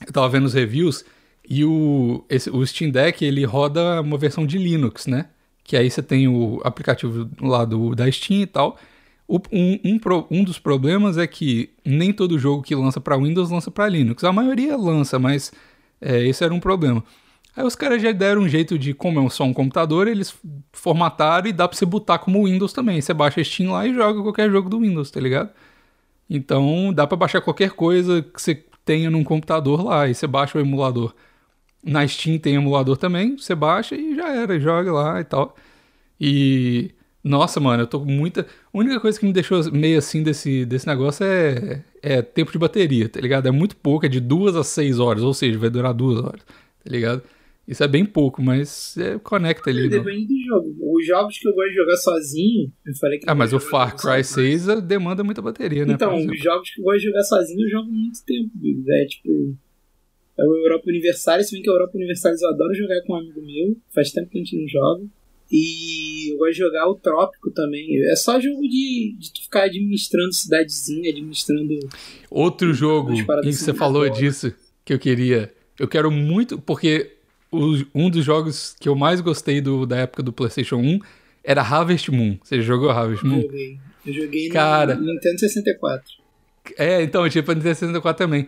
[0.06, 1.04] Eu tava vendo os reviews
[1.48, 5.26] e o, esse, o Steam Deck ele roda uma versão de Linux, né?
[5.64, 8.78] Que aí você tem o aplicativo lá do, da Steam e tal.
[9.30, 13.48] O, um, um, um, dos problemas é que nem todo jogo que lança para Windows
[13.48, 14.24] lança para Linux.
[14.24, 15.52] A maioria lança, mas
[16.00, 17.04] é, esse era um problema.
[17.56, 20.34] Aí os caras já deram um jeito de, como é só um computador, eles
[20.72, 23.00] formataram e dá pra você botar como Windows também.
[23.00, 25.50] Você baixa Steam lá e joga qualquer jogo do Windows, tá ligado?
[26.28, 30.08] Então dá para baixar qualquer coisa que você tenha num computador lá.
[30.08, 31.14] E você baixa o emulador.
[31.84, 35.54] Na Steam tem emulador também, você baixa e já era, joga lá e tal.
[36.20, 36.90] E
[37.22, 38.46] nossa, mano, eu tô com muita.
[38.72, 42.58] A única coisa que me deixou meio assim desse, desse negócio é, é tempo de
[42.58, 43.46] bateria, tá ligado?
[43.46, 46.40] É muito pouco, é de duas a seis horas, ou seja, vai durar duas horas,
[46.42, 47.22] tá ligado?
[47.68, 49.88] Isso é bem pouco, mas é, conecta ali.
[49.88, 50.96] Depende do jogo.
[50.96, 53.24] Os jogos que eu gosto de jogar sozinho, eu falei que.
[53.28, 54.82] Ah, mas o Far Cry 6 mas...
[54.82, 55.92] demanda muita bateria, né?
[55.92, 58.50] Então, os jogos que eu gosto de jogar sozinho, eu jogo muito tempo,
[58.88, 59.56] é tipo.
[60.38, 63.16] É o Europa Universalis, se bem que a Europa Universalis eu adoro jogar com um
[63.16, 65.04] amigo meu, faz tempo que a gente não joga.
[65.50, 67.86] E eu gosto de jogar o Trópico também.
[68.10, 71.74] É só jogo de, de tu ficar administrando cidadezinha, administrando.
[72.30, 74.52] Outro jogo que você falou disso
[74.84, 75.52] que eu queria.
[75.78, 77.16] Eu quero muito, porque
[77.50, 81.00] o, um dos jogos que eu mais gostei do, da época do PlayStation 1
[81.42, 82.38] era Harvest Moon.
[82.42, 83.38] Você jogou Harvest Moon?
[83.38, 83.78] Eu joguei.
[84.06, 86.04] Eu joguei Cara, no Nintendo 64.
[86.78, 88.46] É, então, tipo, Nintendo 64 também.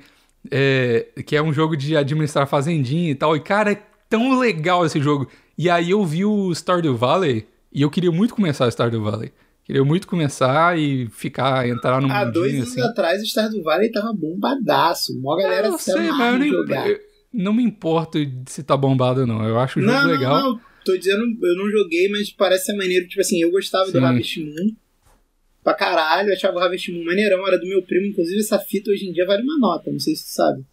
[0.50, 3.36] É, que é um jogo de administrar fazendinha e tal.
[3.36, 5.28] E, cara, é tão legal esse jogo.
[5.62, 9.31] E aí eu vi o Stardew Valley e eu queria muito começar o Stardew Valley.
[9.64, 12.81] Queria muito começar e ficar, entrar no Há dois anos assim.
[12.81, 15.16] atrás o Stardew Valley tava bombadaço.
[15.20, 16.90] Mó galera eu sei, mas eu nem, jogar.
[16.90, 16.98] Eu,
[17.33, 19.48] não me importo se tá bombado não.
[19.48, 20.35] Eu acho o jogo não, legal.
[20.35, 20.61] Não, não.
[20.85, 23.07] Tô dizendo, eu não joguei, mas parece ser maneiro.
[23.07, 23.92] Tipo assim, eu gostava Sim.
[23.92, 24.75] do Harvest Moon
[25.62, 26.31] pra caralho.
[26.31, 27.46] Eu achava o Harvest Moon maneirão.
[27.46, 28.07] Era do meu primo.
[28.07, 29.92] Inclusive, essa fita hoje em dia vale uma nota.
[29.92, 30.64] Não sei se tu sabe.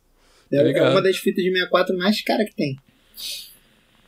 [0.51, 2.75] É, é uma das fitas de 64 mais cara que tem.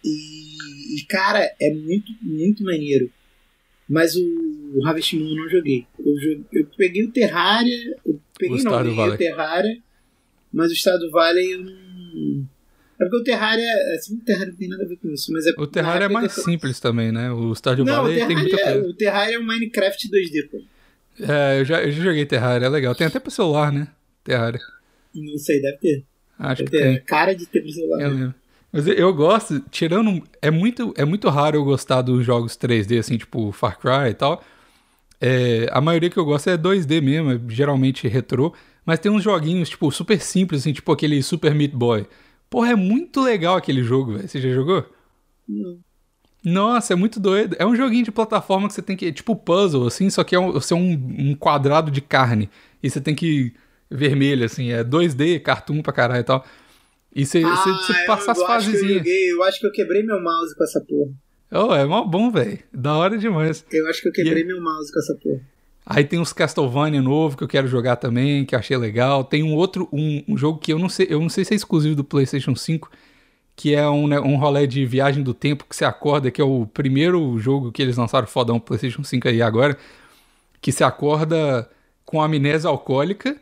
[0.04, 0.50] E,
[0.97, 3.12] e, cara, é muito, muito maneiro.
[3.88, 5.86] Mas o, Harvest Moon eu não joguei.
[5.99, 9.77] Eu, joguei, eu peguei o Terraria, eu peguei o não, peguei o Terraria,
[10.51, 12.47] mas o Estado Valley eu não.
[12.99, 15.45] É porque o Terraria, assim, o Terraria não tem nada a ver com isso, mas
[15.47, 16.43] é O Terraria é mais eu...
[16.43, 17.32] simples também, né?
[17.32, 18.88] O Stardew não, Valley tem muita coisa.
[18.88, 20.62] O Terraria é um Minecraft 2D, pô.
[21.19, 22.95] É, eu já, eu já joguei Terraria, é legal.
[22.95, 23.88] Tem até pro celular, né?
[24.23, 24.62] Terraria.
[25.13, 26.06] Não sei, deve ter.
[26.39, 26.84] Acho deve que ter.
[26.84, 27.01] tem.
[27.01, 28.01] Cara de ter pro celular.
[28.01, 28.40] Eu lembro.
[28.71, 30.23] Mas eu gosto, tirando.
[30.41, 34.13] É muito, é muito raro eu gostar dos jogos 3D, assim, tipo Far Cry e
[34.13, 34.43] tal.
[35.19, 38.53] É, a maioria que eu gosto é 2D mesmo, é geralmente retrô.
[38.86, 42.07] Mas tem uns joguinhos, tipo, super simples, assim, tipo aquele Super Meat Boy.
[42.49, 44.27] Porra, é muito legal aquele jogo, velho.
[44.27, 44.86] Você já jogou?
[45.47, 45.79] Não.
[46.43, 47.55] Nossa, é muito doido.
[47.60, 49.12] É um joguinho de plataforma que você tem que.
[49.12, 52.49] Tipo puzzle, assim, só que é um, você é um, um quadrado de carne.
[52.81, 53.53] E você tem que.
[53.93, 56.45] Vermelho, assim, é 2D, cartoon pra caralho e tal.
[57.13, 58.82] E você ah, passa as fases.
[58.82, 61.12] Eu, eu acho que eu quebrei meu mouse com essa porra.
[61.52, 62.60] Oh, é mó bom, velho.
[62.74, 63.65] Da hora demais.
[63.71, 64.45] Eu acho que eu quebrei e...
[64.45, 65.41] meu mouse com essa porra.
[65.86, 69.24] Aí tem uns Castlevania novo que eu quero jogar também, que eu achei legal.
[69.24, 71.56] Tem um outro, um, um, jogo que eu não sei, eu não sei se é
[71.56, 72.89] exclusivo do PlayStation 5,
[73.56, 76.43] que é um, né, um rolê de viagem do tempo que você acorda, que é
[76.43, 79.78] o primeiro jogo que eles lançaram fodão pro PlayStation 5 aí agora,
[80.62, 81.69] que você acorda
[82.06, 83.36] com amnésia alcoólica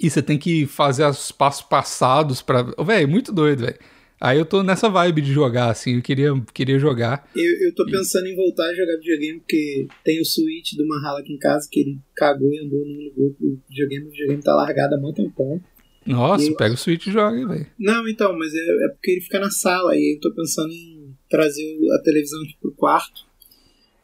[0.00, 2.62] e você tem que fazer os passos passados pra.
[2.62, 3.78] Velho, muito doido, velho.
[4.20, 7.30] Aí eu tô nessa vibe de jogar, assim, eu queria, queria jogar.
[7.36, 8.32] Eu, eu tô pensando e...
[8.32, 11.80] em voltar a jogar videogame, porque tem o Switch do Mahala aqui em casa, que
[11.80, 13.44] ele cagou e andou no grupo.
[13.44, 15.62] O videogame, o videogame tá largado há muito tempo.
[16.04, 16.56] Nossa, eu...
[16.56, 17.66] pega o Switch e joga, velho.
[17.78, 20.72] Não, então, mas é, é, porque ele fica na sala, e aí eu tô pensando
[20.72, 23.28] em trazer a televisão aqui pro quarto.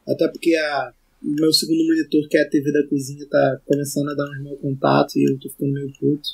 [0.07, 0.93] Até porque a,
[1.25, 4.61] meu segundo monitor, que é a TV da cozinha, tá começando a dar uns maus
[4.61, 6.29] contatos e eu tô ficando meio puto.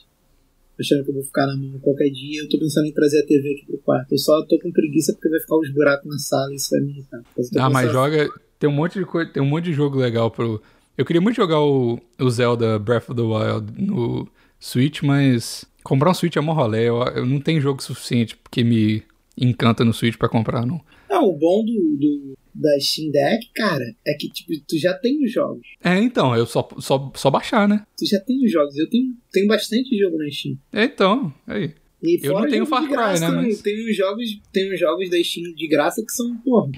[0.79, 2.40] Achando que eu vou ficar na mão qualquer dia.
[2.40, 4.12] Eu tô pensando em trazer a TV aqui pro quarto.
[4.12, 6.81] Eu só tô com preguiça porque vai ficar os buracos na sala e isso vai
[6.81, 7.22] me irritar.
[7.59, 8.29] Ah, mas joga.
[8.59, 9.31] Tem um monte de coisa.
[9.31, 10.61] Tem um monte de jogo legal pro.
[10.96, 14.26] Eu queria muito jogar o, o Zelda Breath of the Wild no
[14.59, 16.88] Switch, mas comprar um Switch é mó rolê.
[16.88, 19.03] Eu, eu não tenho jogo suficiente que me
[19.40, 20.81] encanta no Switch pra comprar, não.
[21.09, 25.22] Não, o bom do, do, da Steam Deck, cara, é que tipo, tu já tem
[25.24, 25.66] os jogos.
[25.83, 27.85] É, então, eu só, só, só baixar, né?
[27.98, 28.76] Tu já tem os jogos.
[28.76, 30.57] Eu tenho, tenho bastante jogo na Steam.
[30.72, 31.74] É, então, aí.
[32.03, 33.50] E Eu não tenho Far Cry, graça né, também.
[33.50, 36.70] mas- Tem os jogos, tem os jogos da Steam de graça que são, porra.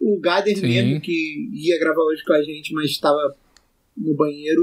[0.00, 0.66] O Gader Sim.
[0.68, 3.34] mesmo, que ia gravar hoje com a gente, mas estava
[3.96, 4.62] no banheiro,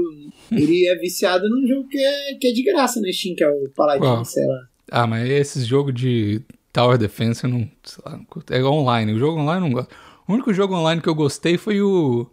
[0.50, 3.48] ele é viciado num jogo que é, que é de graça na Steam, que é
[3.50, 4.68] o Paladino, sei lá.
[4.90, 6.40] Ah, mas esses jogos de
[6.76, 7.70] Tower Defense eu não.
[7.82, 8.52] sei lá, não curto.
[8.52, 9.12] É online.
[9.14, 9.94] O jogo online eu não gosto.
[10.28, 12.30] O único jogo online que eu gostei foi o.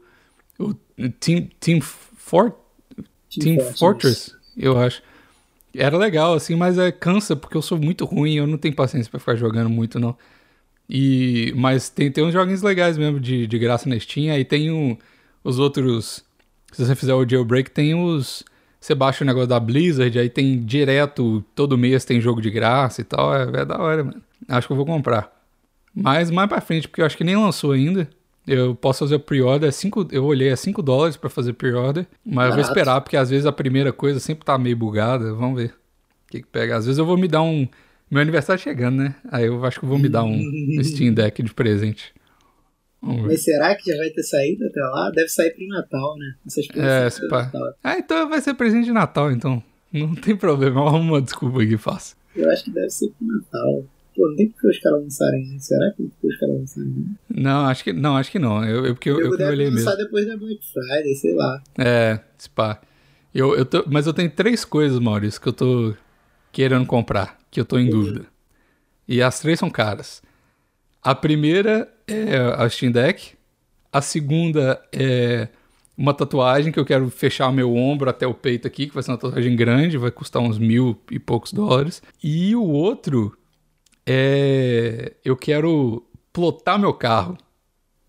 [0.59, 0.73] O
[1.19, 2.53] Team, Team, For,
[3.29, 5.01] Team Fortress, eu acho.
[5.75, 9.09] Era legal, assim, mas é, cansa, porque eu sou muito ruim, eu não tenho paciência
[9.09, 10.15] pra ficar jogando muito, não.
[10.89, 14.69] E, mas tem, tem uns joguinhos legais mesmo de, de graça na Steam, aí tem
[14.69, 14.97] o-
[15.43, 16.23] os outros.
[16.71, 18.43] Se você fizer o jailbreak, tem os.
[18.79, 23.01] Você baixa o negócio da Blizzard, aí tem direto, todo mês tem jogo de graça
[23.01, 23.33] e tal.
[23.33, 24.21] É, é da hora, mano.
[24.47, 25.31] Acho que eu vou comprar.
[25.93, 28.07] Mas mais pra frente, porque eu acho que nem lançou ainda.
[28.45, 32.49] Eu posso fazer o pre-order, é eu olhei, é 5 dólares pra fazer pre-order, mas
[32.49, 35.69] eu vou esperar, porque às vezes a primeira coisa sempre tá meio bugada, vamos ver
[35.69, 36.75] o que, que pega.
[36.75, 37.65] Às vezes eu vou me dar um...
[38.11, 39.15] Meu aniversário chegando, né?
[39.31, 40.37] Aí eu acho que eu vou me dar um
[40.83, 42.13] Steam Deck de presente.
[43.01, 45.09] Mas será que já vai ter saído até lá?
[45.11, 46.35] Deve sair pro Natal, né?
[46.45, 47.43] Essas coisas É, se pro pá.
[47.43, 47.73] Natal.
[47.83, 49.63] Ah, então vai ser presente de Natal, então.
[49.91, 52.17] Não tem problema, eu arrumo uma desculpa aqui fácil.
[52.35, 53.85] Eu acho que deve ser pro Natal.
[54.15, 55.67] Pô, não tem porque os caras lançarem antes.
[55.67, 57.43] Será que tem os caras lançarem antes?
[57.43, 58.63] Não, acho que não, acho que não.
[58.63, 59.79] Eu, eu, porque eu, eu que não olhei mesmo.
[59.79, 61.63] lançar depois da Black Friday, sei lá.
[61.77, 62.81] É, spa.
[63.33, 65.93] Eu, eu tô, mas eu tenho três coisas, Maurício, que eu tô
[66.51, 68.25] querendo comprar, que eu tô em dúvida.
[69.07, 70.21] E as três são caras.
[71.01, 73.33] A primeira é a Steam Deck.
[73.91, 75.49] A segunda é
[75.97, 79.11] uma tatuagem que eu quero fechar meu ombro até o peito aqui, que vai ser
[79.11, 82.01] uma tatuagem grande, vai custar uns mil e poucos dólares.
[82.23, 83.37] E o outro
[84.05, 85.13] é.
[85.23, 87.37] Eu quero plotar meu carro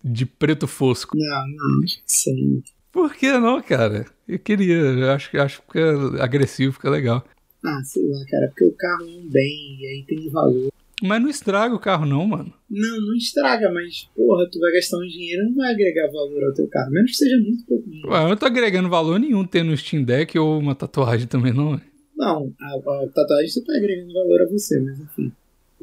[0.03, 1.17] de preto fosco.
[1.17, 2.63] Não, não, acho que sim.
[2.91, 4.05] Por que não, cara?
[4.27, 7.25] Eu queria, eu acho, que- acho que fica agressivo, fica legal.
[7.63, 10.69] Ah, sei lá, cara, porque o carro é um bem e aí tem valor.
[11.03, 12.53] Mas não estraga o carro, não, mano.
[12.69, 16.43] Não, não estraga, mas, porra, tu vai gastar um dinheiro e não vai agregar valor
[16.45, 16.91] ao teu carro.
[16.91, 18.09] Menos que seja muito pouco dinheiro.
[18.11, 21.51] Ué, eu não tô agregando valor nenhum tendo um Steam Deck ou uma tatuagem também,
[21.53, 21.79] não.
[22.15, 25.31] Não, a, a tatuagem você tá agregando valor a você, mas enfim.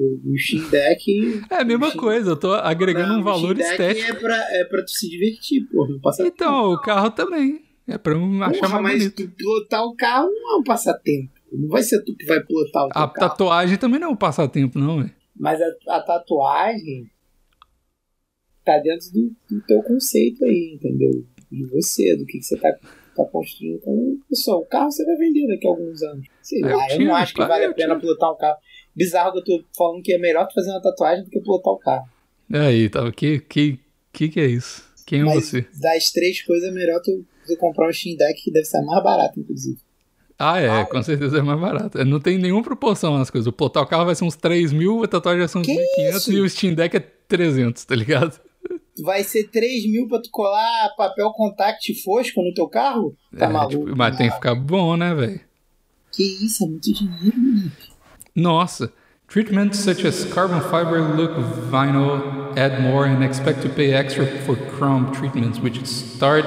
[0.03, 1.43] O, o Steam Deck.
[1.51, 4.11] É a mesma o Steam- coisa, eu tô agregando Não, um o valor estético.
[4.11, 5.99] É pra, é pra tu se divertir, porra.
[6.03, 7.63] Passa Então, o carro também.
[7.87, 9.29] É pra eu achar Porra, mais mas bonito.
[9.31, 11.33] tu pilotar o carro não é um passatempo.
[11.53, 13.13] Não vai ser tu que vai pilotar o A carro.
[13.15, 15.13] tatuagem também não é um passatempo, não, velho.
[15.37, 17.11] Mas a, a tatuagem
[18.65, 21.11] tá dentro do, do teu conceito aí, entendeu?
[21.51, 22.71] De você, do que, que você tá,
[23.17, 24.61] tá construindo com o pessoal.
[24.61, 26.27] O carro você vai vender daqui a alguns anos.
[26.41, 28.01] Sei É, eu lá, eu tiro, não acho que vale eu a pena tiro.
[28.01, 28.57] pilotar um carro.
[28.95, 31.73] Bizarro que eu tô falando que é melhor tu fazer uma tatuagem do que pilotar
[31.73, 32.07] o carro.
[32.53, 33.11] Aí, tá.
[33.13, 33.79] Que, que,
[34.13, 34.85] que que é isso?
[35.07, 35.67] Quem é Mas você?
[35.81, 39.03] das três coisas é melhor tu, tu comprar um Steam Deck que deve ser mais
[39.03, 39.79] barato, inclusive.
[40.39, 42.05] Ah, é, Ah, com certeza é mais barato.
[42.05, 43.47] Não tem nenhuma proporção nas coisas.
[43.47, 45.75] O plotar o carro vai ser uns 3 mil, a tatuagem vai ser uns Que
[45.75, 46.33] 1.500 isso?
[46.33, 48.41] e o Steam Deck é 300, tá ligado?
[49.03, 53.17] Vai ser 3 mil pra tu colar papel contact fosco no teu carro?
[53.39, 53.85] Tá É, maluco?
[53.87, 55.41] tipo, mas tem que ficar bom, né, velho?
[56.13, 57.73] Que isso, é muito dinheiro, mano.
[58.35, 58.93] Nossa.
[59.29, 61.33] Treatments such as carbon fiber look
[61.71, 66.45] vinyl add more and expect to pay extra for chrome treatments, which start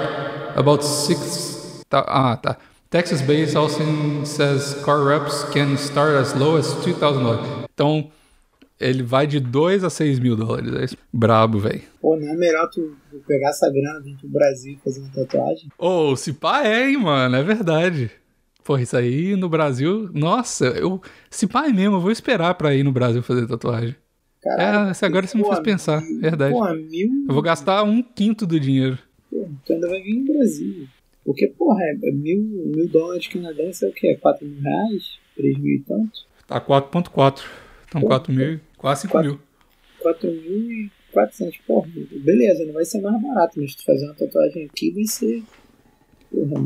[0.56, 1.84] about six.
[1.91, 2.58] Ah, tá.
[2.91, 7.65] Texas based Austin says car reps can start as low as 2,000 dólares.
[7.74, 8.12] Então,
[8.80, 10.74] ele vai de 2 a 6 mil dólares.
[10.76, 10.98] É isso.
[11.12, 11.82] Brabo, velho.
[12.02, 12.95] Pô, não é melhor tu
[13.28, 15.69] pegar essa grana, vir pro Brasil fazer uma tatuagem?
[15.78, 18.12] Ô, se pá é, hein, mano, é verdade.
[18.65, 20.99] Pô, isso aí no Brasil, nossa, eu,
[21.30, 23.95] se é mesmo, eu vou esperar pra ir no Brasil fazer tatuagem.
[24.41, 24.89] Caralho.
[24.89, 26.54] É, se agora você me fez pensar, mil- verdade.
[26.54, 27.25] Pô, mil.
[27.28, 28.97] Eu vou gastar um quinto do dinheiro.
[29.30, 30.88] Pô, tu ainda vai vir no Brasil.
[31.23, 32.39] Porque, porra, é mil,
[32.75, 34.17] mil dólares canadenses é o quê?
[34.19, 35.19] 4 mil reais?
[35.36, 36.12] 3 mil e tanto?
[36.47, 37.43] Tá 4.4.
[37.88, 39.39] Então 4 mil, quase 5 quatro- mil.
[39.99, 41.58] 4 mil e 400.
[41.67, 45.43] Porra, beleza, não vai ser mais barato, mas tu fazer uma tatuagem aqui vai ser.
[46.32, 46.63] Porra,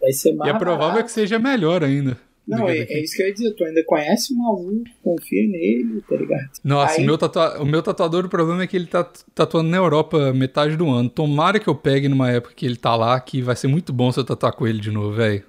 [0.00, 1.04] vai ser E mais é provável barato.
[1.06, 2.18] que seja melhor ainda.
[2.46, 3.50] Não, é, é isso que eu ia dizer.
[3.54, 6.48] Tu ainda conhece o maluco, confia nele, tá ligado?
[6.62, 7.60] Nossa, Aí- o, meu tatua...
[7.60, 9.02] o meu tatuador, o problema é que ele tá
[9.34, 11.10] tatuando na Europa metade do ano.
[11.10, 14.12] Tomara que eu pegue numa época que ele tá lá, que vai ser muito bom
[14.12, 15.42] se eu tatuar com ele de novo, velho.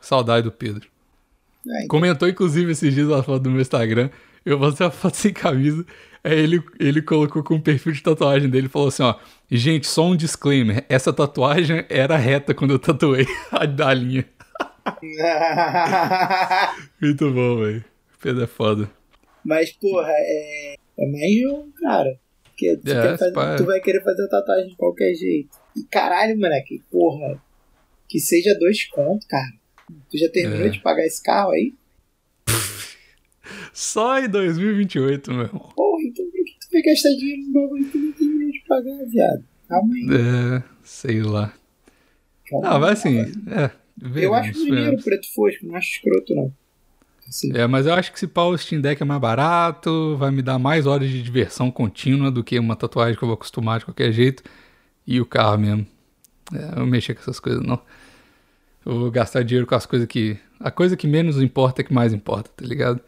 [0.00, 0.86] Saudade do Pedro.
[1.66, 4.10] É, então, Comentou, inclusive, esses dias na foto do meu Instagram.
[4.46, 5.84] Eu postei uma foto sem camisa.
[6.24, 9.14] Aí ele, ele colocou com o perfil de tatuagem dele e falou assim: ó,
[9.50, 10.84] gente, só um disclaimer.
[10.88, 14.24] Essa tatuagem era reta quando eu tatuei a da linha.
[17.00, 17.84] Muito bom, velho.
[18.20, 18.90] Pedro é foda.
[19.44, 22.18] Mas, porra, é, é mais jogo, cara.
[22.44, 25.50] Porque tu, É, fazer- tu vai querer fazer a tatuagem de qualquer jeito.
[25.76, 27.40] E caralho, moleque, porra.
[28.08, 29.52] Que seja dois contos, cara.
[30.10, 30.70] Tu já terminou É.
[30.70, 31.74] de pagar esse carro aí?
[33.72, 35.68] Só em 2028, meu irmão.
[35.74, 39.04] Porra, então por que tu vai gastar dinheiro no bagulho que não terminou de pagar,
[39.10, 39.44] viado?
[39.68, 40.06] Calma aí.
[40.10, 41.52] É, sei lá.
[42.50, 43.70] Calma Ah, aí, mas assim, é.
[44.02, 45.04] Eu veremos, acho maneiro veremos.
[45.04, 46.52] preto fosco, não acho escroto, não.
[47.28, 50.30] Assim, É, mas eu acho que se pau o Steam Deck é mais barato, vai
[50.30, 53.78] me dar mais horas de diversão contínua do que uma tatuagem que eu vou acostumar
[53.78, 54.42] de qualquer jeito.
[55.06, 55.86] E o carro mesmo.
[56.52, 57.80] É, eu não mexer com essas coisas, não.
[58.84, 60.36] Eu vou gastar dinheiro com as coisas que.
[60.60, 63.00] A coisa que menos importa é que mais importa, tá ligado?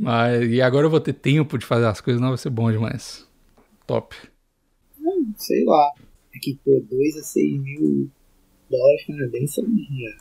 [0.00, 0.50] Mas.
[0.50, 3.26] E agora eu vou ter tempo de fazer as coisas, não vai ser bom demais.
[3.86, 4.16] Top.
[5.36, 5.92] sei lá.
[6.34, 8.10] É que, pô, 2 a 6 mil
[8.70, 10.16] dólares canadenses é muito dinheiro.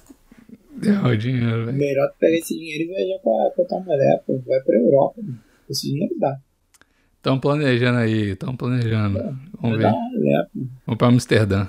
[0.82, 1.78] É o dinheiro, velho.
[1.78, 4.40] Melhor tu pegar esse dinheiro e viajar com a, com a tua mulher, pô.
[4.46, 5.40] Vai pra Europa, mano.
[5.70, 6.40] Esse dinheiro dá.
[7.18, 9.20] Estão planejando aí, estão planejando.
[9.62, 9.92] Vamos ver.
[9.92, 9.98] pô.
[10.86, 11.68] Vamos pra Amsterdã.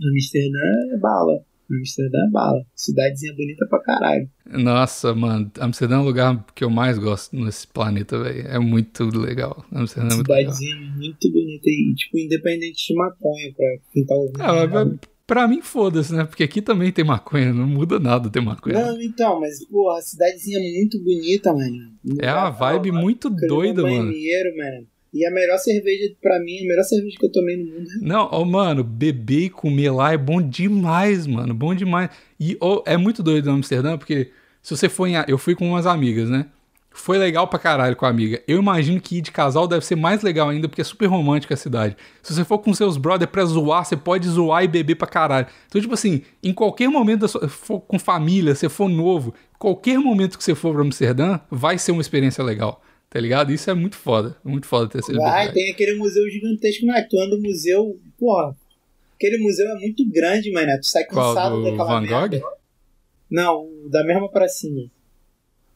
[0.00, 1.42] Amsterdã é bala.
[1.70, 2.64] Amsterdã é bala.
[2.74, 4.30] Cidadezinha bonita pra caralho.
[4.46, 8.46] Nossa, mano, Amsterdã é o lugar que eu mais gosto nesse planeta, velho.
[8.48, 9.64] É muito legal.
[9.72, 10.52] Amsterdã é muito legal.
[10.52, 14.40] Cidadezinha muito bonita e, tipo, independente de maconha pra quem tá ouvindo.
[14.40, 16.24] Ah, mas pra mim, foda-se, né?
[16.24, 18.86] Porque aqui também tem maconha, não muda nada ter maconha.
[18.86, 21.92] Não, então, mas, porra, a cidadezinha é muito bonita, mano.
[22.18, 24.06] É uma vibe muito doida, mano.
[24.06, 24.86] Maneiro, mano.
[25.12, 28.28] E a melhor cerveja, pra mim, a melhor cerveja que eu tomei no mundo Não,
[28.30, 31.54] ó, mano, beber e comer lá é bom demais, mano.
[31.54, 32.10] Bom demais.
[32.38, 34.30] E ó, é muito doido no Amsterdã, porque
[34.62, 35.14] se você for em.
[35.26, 36.46] Eu fui com umas amigas, né?
[36.90, 38.42] Foi legal pra caralho com a amiga.
[38.46, 41.54] Eu imagino que ir de casal deve ser mais legal ainda, porque é super romântica
[41.54, 41.96] a cidade.
[42.22, 45.46] Se você for com seus brother pra zoar, você pode zoar e beber pra caralho.
[45.68, 49.98] Então, tipo assim, em qualquer momento, da sua, for com família, se for novo, qualquer
[49.98, 52.82] momento que você for pra Amsterdã, vai ser uma experiência legal.
[53.10, 53.50] Tá ligado?
[53.52, 54.36] Isso é muito foda.
[54.44, 55.54] Muito foda ter Vai, liberdade.
[55.54, 57.06] tem aquele museu gigantesco, né?
[57.08, 58.54] Tu anda no museu, porra.
[59.14, 60.70] Aquele museu é muito grande, mano.
[60.80, 61.34] Tu sai Qual?
[61.34, 62.38] cansado Do daquela Van merda.
[62.38, 62.48] Gogh?
[63.30, 64.90] Não, o da mesma pracinha.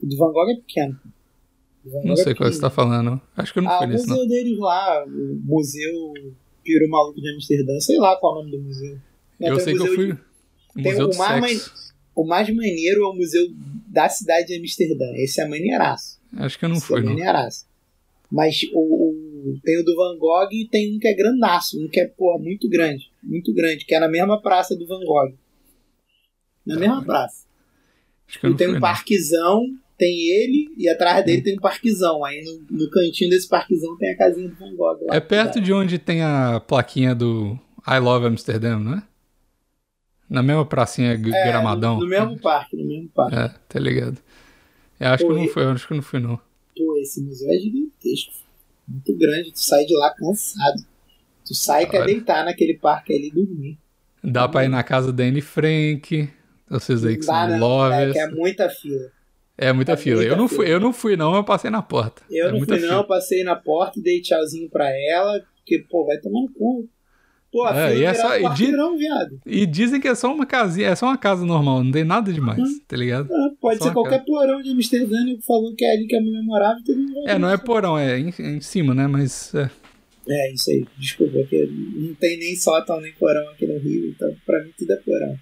[0.03, 1.01] O do Van Gogh é pequeno.
[1.85, 3.21] O Não Gogh sei é qual você tá falando.
[3.37, 4.15] Acho que eu não Ah, fui o nisso, não.
[4.17, 6.13] museu deles lá, o Museu
[6.63, 8.99] Piro Maluco de Amsterdã, sei lá qual é o nome do museu.
[9.41, 10.19] Mas Eu tem sei o que eu fui.
[10.75, 11.92] Tem Museu o do mar Sexo.
[12.15, 13.47] O mais maneiro é o museu
[13.89, 15.07] da cidade de Amsterdã.
[15.17, 16.21] Esse é maneiraço.
[16.37, 17.11] Acho que eu não Esse fui, é não.
[17.11, 17.67] maneiraço.
[18.31, 21.89] Mas o, o- tem o do Van Gogh e tem um que é grandaço, um
[21.89, 23.11] que é, porra, muito grande.
[23.23, 25.35] Muito grande, que é na mesma praça do Van Gogh.
[26.67, 27.07] Na Tá mesma bem.
[27.07, 27.45] praça.
[28.29, 29.61] Acho que eu E não tem fui, um parquezão,
[29.99, 32.25] tem ele, e atrás dele tem um parquezão.
[32.25, 35.07] Aí no, no cantinho desse parquezão tem a casinha do Van Gogh.
[35.07, 35.17] lá.
[35.17, 39.03] É perto de onde tem a plaquinha do I Love Amsterdam, não é?
[40.33, 41.97] Na mesma pracinha É, gramadão.
[41.97, 43.37] No, no mesmo parque, no mesmo parque.
[43.37, 44.19] É, tá ligado.
[44.99, 46.37] Eu acho que Pô, não e- fui, eu acho que não fui, não.
[46.77, 48.33] Pô, esse museu é gigantesco.
[48.89, 49.53] Muito grande.
[49.53, 50.83] Tu sai de lá cansado.
[51.47, 53.79] Tu sai e quer deitar naquele parque ali e dormir.
[54.25, 56.31] Dá pra ir na casa da Anne Frank.
[56.71, 58.11] Vocês aí que Não dá, são não, lovers.
[58.11, 59.11] É, que é muita fila.
[59.59, 60.17] É muita é fila.
[60.17, 60.69] muita Eu não fui, fila.
[60.69, 62.23] eu não fui, não, eu passei na porta.
[62.31, 62.79] Eu é não fui, não.
[62.79, 62.93] fila.
[62.95, 65.41] Eu passei na porta e dei tchauzinho pra ela.
[65.57, 66.89] Porque, pô, vai tomar no cu.
[67.53, 69.41] Pô, a É, fila e é essa- e quarteirão, viado.
[69.45, 72.33] E dizem que é só uma casinha, é só uma casa normal, não tem nada
[72.33, 72.81] demais, Uhum.
[72.89, 73.29] tá ligado?
[73.31, 76.21] Ah, pode Só ser qualquer porão de Amsterdã que falou que é ali que a
[76.23, 79.07] mulher morava e todo mundo vai É, não é porão, é em, em cima, né?
[79.07, 79.71] Mas é,
[80.29, 80.87] É, isso aí.
[80.97, 84.93] Desculpa, porque não tem nem sótão nem porão aqui no Rio, então pra mim tudo
[84.93, 85.37] é porão.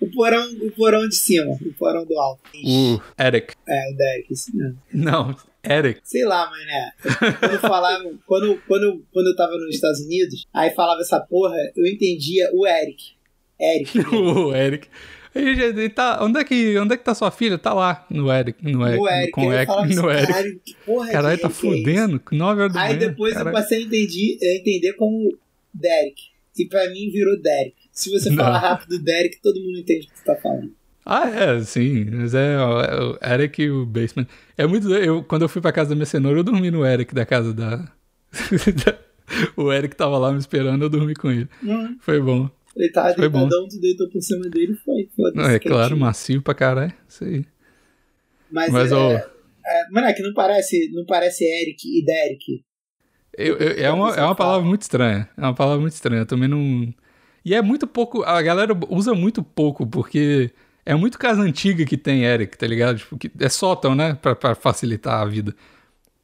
[0.00, 2.40] O porão, o porão de cima, o porão do alto.
[2.64, 3.54] o Eric.
[3.68, 4.76] É, o Derek, isso mesmo.
[4.92, 6.00] Não, Eric.
[6.02, 6.92] Sei lá, mané.
[7.38, 11.86] Quando falavam, quando, quando, quando eu tava nos Estados Unidos, aí falava essa porra, eu
[11.86, 13.02] entendia o Eric.
[13.60, 13.98] Eric.
[14.14, 14.88] o Eric.
[15.34, 17.56] Gente, ele tá, onde, é que, onde é que tá sua filha?
[17.56, 18.62] Tá lá, no Eric.
[18.62, 19.00] No Eric.
[19.02, 19.30] o Eric.
[19.30, 19.66] com Eric.
[19.66, 20.26] falava assim, No Eric.
[20.26, 22.22] caralho, que porra é Caralho, tá é fudendo.
[22.30, 22.92] 9 horas da manhã.
[22.92, 23.56] Aí depois caralho.
[23.56, 25.38] eu passei a, entendi, a entender como
[25.72, 26.20] Derek.
[26.58, 27.76] E pra mim virou Derek.
[27.92, 30.74] Se você falar rápido Derek, todo mundo entende o que você tá falando.
[31.04, 32.04] Ah, é, sim.
[32.10, 34.26] Mas é, é o Eric e o Basement.
[34.56, 34.92] É muito.
[34.94, 37.52] Eu, quando eu fui pra casa da minha cenoura, eu dormi no Eric da casa
[37.52, 37.90] da.
[39.56, 41.48] o Eric tava lá me esperando, eu dormi com ele.
[41.62, 42.48] Hum, Foi bom.
[42.76, 43.48] ele tava Foi bom.
[43.48, 45.08] tu deitou por cima dele e foi.
[45.16, 46.00] foda-se, Não, é claro, quietinho.
[46.00, 46.92] macio pra caralho.
[47.08, 47.44] Isso aí.
[48.50, 49.24] Mas, Mas, é, ó, é,
[49.90, 52.64] mano, é que não parece, não parece Eric e Derek.
[53.36, 55.28] Eu- eu- é, uma, é uma palavra muito estranha.
[55.36, 56.20] É uma palavra muito estranha.
[56.22, 56.92] Eu também não.
[57.44, 58.22] E é muito pouco.
[58.22, 60.50] A galera usa muito pouco, porque
[60.84, 62.98] é muito casa antiga que tem Eric, tá ligado?
[62.98, 64.14] Tipo, que é sótão, né?
[64.14, 65.54] Pra, pra facilitar a vida.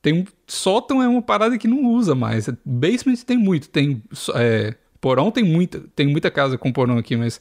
[0.02, 2.48] tem um, sótão é uma parada que não usa mais.
[2.64, 4.02] Basement tem muito, tem
[4.34, 7.40] é, porão tem muita, tem muita casa com porão aqui, mas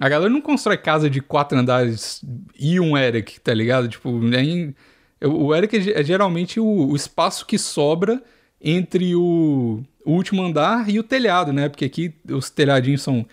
[0.00, 2.22] a galera não constrói casa de quatro andares
[2.58, 3.88] e um Eric, tá ligado?
[3.88, 4.74] Tipo, nem,
[5.22, 8.22] o Eric é, é geralmente o, espaço que sobra
[8.60, 11.68] entre o, último andar e o telhado, né?
[11.68, 13.26] Porque aqui os telhadinhos são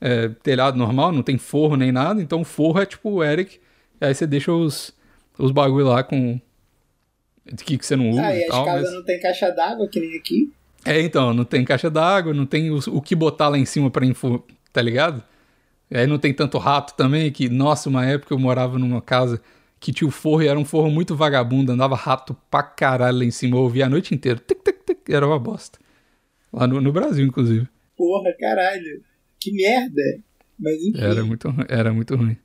[0.00, 3.58] é, telhado normal, não tem forro nem nada, então o forro é tipo o Eric,
[4.00, 4.94] aí você deixa os,
[5.38, 6.40] os bagulho lá com
[7.64, 8.22] que, que você não usa.
[8.22, 8.92] Ah, e, e as casas mas...
[8.92, 10.52] não tem caixa d'água, que nem aqui.
[10.84, 13.90] É, então, não tem caixa d'água, não tem o, o, que botar lá em cima
[13.90, 15.22] pra info, tá ligado?
[15.90, 19.40] Aí não tem tanto rato também, que, nossa, uma época eu morava numa casa
[19.80, 23.24] que tinha o forro e era um forro muito vagabundo, andava rato pra caralho lá
[23.24, 25.78] em cima, eu ouvia a noite inteira, tic, tic, tic, era uma bosta.
[26.52, 27.68] Lá no, no Brasil, inclusive.
[27.96, 29.02] Porra, caralho,
[29.40, 30.02] que merda.
[30.58, 31.00] Mas enfim.
[31.00, 32.36] Era muito, era muito ruim.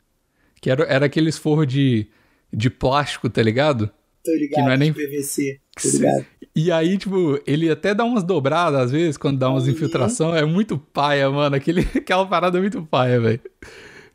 [0.61, 2.07] Que era, era aqueles forros de,
[2.51, 3.89] de plástico, tá ligado?
[4.23, 6.25] Tô ligado, que não é nem PVC, tô ligado.
[6.55, 9.71] E aí, tipo, ele até dá umas dobradas às vezes, quando dá umas Uhum.
[9.71, 10.35] infiltração.
[10.35, 11.55] É muito paia, mano.
[11.55, 13.41] Aquele, aquela parada é muito paia, velho.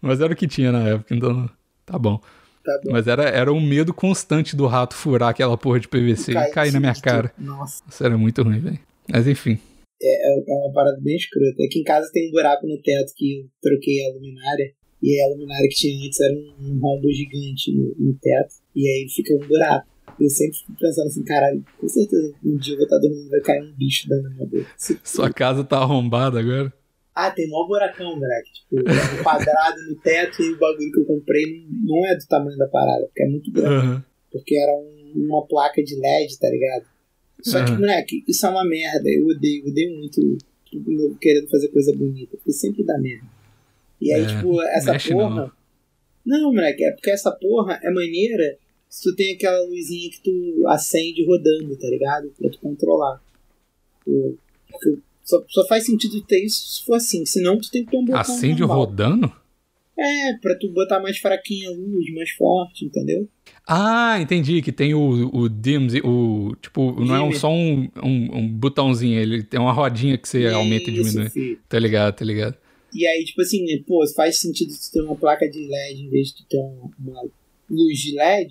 [0.00, 1.50] Mas era o que tinha na época, então
[1.84, 2.18] tá bom.
[2.64, 2.92] Tá bom.
[2.92, 6.72] Mas era, era um medo constante do rato furar aquela porra de PVC e cair
[6.72, 7.32] na minha cara.
[7.36, 8.78] Nossa, Isso era muito ruim, velho.
[9.10, 9.58] Mas enfim.
[10.02, 11.62] É, é uma parada bem escrota.
[11.64, 14.72] Aqui em casa tem um buraco no teto que eu troquei a luminária.
[15.02, 18.54] E a luminária que tinha antes era um, um rombo gigante no, no teto.
[18.74, 19.86] E aí fica um buraco.
[20.20, 23.30] Eu sempre fico pensando assim, caralho, com certeza um dia eu vou estar dormindo e
[23.30, 24.66] vai cair um bicho dentro da minha boca.
[25.04, 26.72] Sua casa tá arrombada agora.
[27.14, 28.50] Ah, tem mó buracão, moleque.
[28.52, 32.26] Tipo, é um quadrado no teto e o bagulho que eu comprei não, é do
[32.26, 33.86] tamanho da parada, porque é muito grande.
[33.86, 34.04] Aham.
[34.32, 36.86] Porque era um- uma placa de LED, tá ligado?
[37.42, 39.08] Só que, moleque, isso é uma merda.
[39.08, 40.38] Eu odeio, odeio muito
[41.20, 43.26] querendo fazer coisa bonita, porque sempre dá merda.
[44.00, 45.52] E aí, É, tipo, essa porra.
[46.26, 46.52] Não.
[46.52, 48.58] moleque, é porque essa porra é maneira
[48.88, 52.32] se tu tem aquela luzinha que tu acende rodando, tá ligado?
[52.38, 53.22] Pra tu controlar.
[54.04, 57.96] Porque só, só faz sentido ter isso se for assim, senão tu tem que ter
[57.98, 58.78] um botão Acende normal.
[58.78, 59.32] rodando?
[60.00, 63.28] É, pra tu botar mais fraquinha a luz, mais forte, entendeu?
[63.66, 64.62] Ah, entendi.
[64.62, 66.54] Que tem o, o dims, o.
[66.62, 70.46] Tipo, não é um- só um, um, um botãozinho, ele tem uma rodinha que você
[70.46, 71.28] aumenta e diminui.
[71.30, 71.58] filho.
[71.68, 72.56] Tá ligado, tá ligado.
[72.94, 76.28] E aí, tipo assim, pô, faz sentido tu ter uma placa de LED em vez
[76.28, 77.22] de tu ter uma, uma
[77.68, 78.48] luz de LED,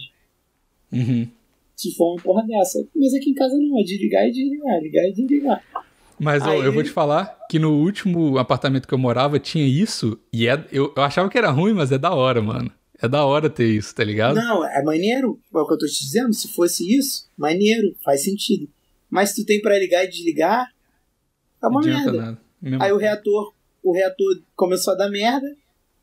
[0.92, 1.28] Uhum.
[1.76, 2.86] se for uma porra dessa.
[2.96, 5.64] Mas aqui em casa não, é de ligar e desligar, ligar e desligar.
[6.20, 9.66] Mas ó, Aí- eu vou te falar que no último apartamento que eu morava tinha
[9.66, 12.72] isso, e é, eu, eu achava que era ruim, mas é da hora, mano.
[13.00, 14.36] É da hora ter isso, tá ligado?
[14.36, 18.24] Não, é maneiro, é o que eu tô te dizendo, se fosse isso, maneiro, faz
[18.24, 18.68] sentido.
[19.10, 20.68] Mas se tu tem pra ligar e desligar,
[21.64, 22.40] é uma adianta merda.
[22.62, 22.84] nada.
[22.84, 23.54] Aí o reator,
[23.84, 25.48] o reator começou a dar merda,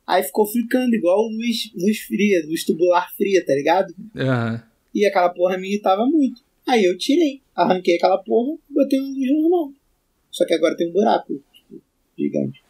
[0.06, 3.92] aí ficou ficando igual luz, luz fria, luz tubular fria, tá ligado?
[4.16, 4.62] Aham.
[4.94, 6.40] E aquela porra me irritava muito.
[6.66, 9.72] Aí eu tirei, arranquei aquela porra botei uma luz normal.
[10.35, 11.80] Só que agora tem um buraco tipo,
[12.18, 12.61] gigante.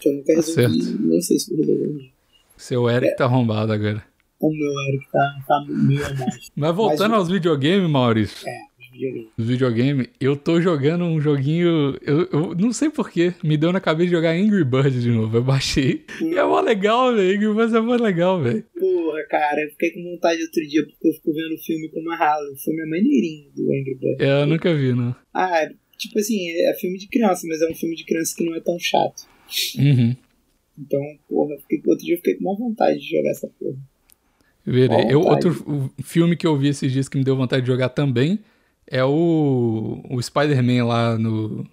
[0.00, 2.10] Que eu nunca Tá resolvi, nem sei se eu resolvi.
[2.56, 4.02] Seu Eric tá arrombado agora.
[4.40, 6.48] O meu Eric tá, tá meio a mais.
[6.56, 8.48] Mas voltando Mas aos videogames, Maurício.
[8.48, 9.28] É, os videogames.
[9.36, 11.98] Os videogames, eu tô jogando um joguinho.
[12.00, 13.34] Eu, eu não sei porquê.
[13.44, 15.36] Me deu na cabeça de jogar Angry Birds de novo.
[15.36, 16.06] Eu baixei.
[16.22, 17.36] E é mó legal, velho.
[17.36, 18.64] Angry Birds é mó legal, velho.
[18.78, 22.00] Porra, cara, eu fiquei com vontade outro dia porque eu fico vendo o filme com
[22.00, 22.50] uma rala.
[22.50, 24.20] O filme é maneirinho do Angry Birds.
[24.20, 25.14] É, Eu nunca vi, não.
[25.34, 25.68] Ah,
[26.00, 28.60] tipo assim, é filme de criança, mas é um filme de criança que não é
[28.60, 29.28] tão chato.
[29.78, 30.16] Uhum.
[30.78, 33.76] Então, porra, fiquei, outro dia eu fiquei com uma vontade de jogar essa porra.
[34.64, 35.06] Verei.
[35.08, 37.90] Eu, outro o filme que eu vi esses dias que me deu vontade de jogar
[37.90, 38.38] também
[38.86, 41.66] é o, o Spider-Man lá no.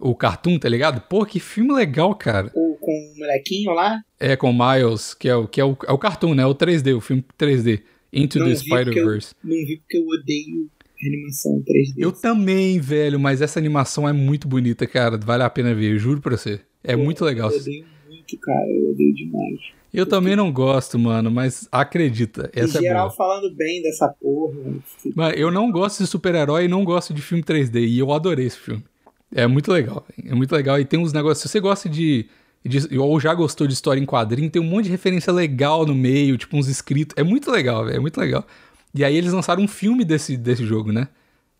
[0.00, 1.00] O Cartoon, tá ligado?
[1.00, 2.52] Pô, que filme legal, cara.
[2.54, 4.00] Ou com o molequinho lá.
[4.20, 6.46] É com o Miles, que é o, que é o, é o Cartoon, né?
[6.46, 7.82] O 3D, o filme 3D.
[8.12, 9.34] Into Não the Spider-Verse.
[9.42, 10.70] Não vi porque eu odeio
[11.06, 11.94] animação 3D.
[11.98, 15.16] Eu também, velho, mas essa animação é muito bonita, cara.
[15.16, 16.60] Vale a pena ver, eu juro pra você.
[16.82, 17.50] É Pô, muito legal.
[17.50, 18.66] Eu odeio muito, cara.
[18.68, 19.60] Eu odeio demais.
[19.92, 23.16] Eu também não gosto, mano, mas acredita, essa em é geral, boa.
[23.16, 24.54] falando bem dessa porra.
[25.16, 25.34] mano.
[25.34, 28.58] Eu não gosto de super-herói e não gosto de filme 3D, e eu adorei esse
[28.58, 28.84] filme.
[29.34, 30.30] É muito legal, velho.
[30.32, 30.78] é muito legal.
[30.78, 31.42] E tem uns negócios.
[31.42, 32.26] Se você gosta de,
[32.64, 32.98] de.
[32.98, 36.36] Ou já gostou de história em quadrinho, tem um monte de referência legal no meio,
[36.36, 37.14] tipo uns escritos.
[37.16, 37.96] É muito legal, velho.
[37.96, 38.46] É muito legal.
[38.94, 41.08] E aí eles lançaram um filme desse, desse jogo, né?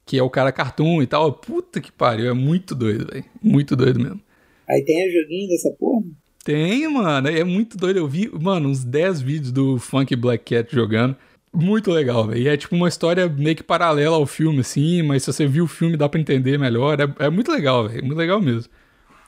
[0.04, 1.32] Que é o cara cartoon e tal.
[1.32, 3.24] Puta que pariu, é muito doido, velho.
[3.42, 4.20] Muito doido mesmo.
[4.68, 6.04] Aí tem o joguinho dessa porra.
[6.44, 7.28] Tem, mano.
[7.28, 7.98] É muito doido.
[7.98, 11.16] Eu vi, mano, uns 10 vídeos do Funk Black Cat jogando.
[11.52, 12.42] Muito legal, velho.
[12.42, 15.64] E é tipo uma história meio que paralela ao filme, assim, mas se você viu
[15.64, 16.98] o filme dá pra entender melhor.
[17.00, 18.04] É, é muito legal, velho.
[18.04, 18.70] Muito legal mesmo.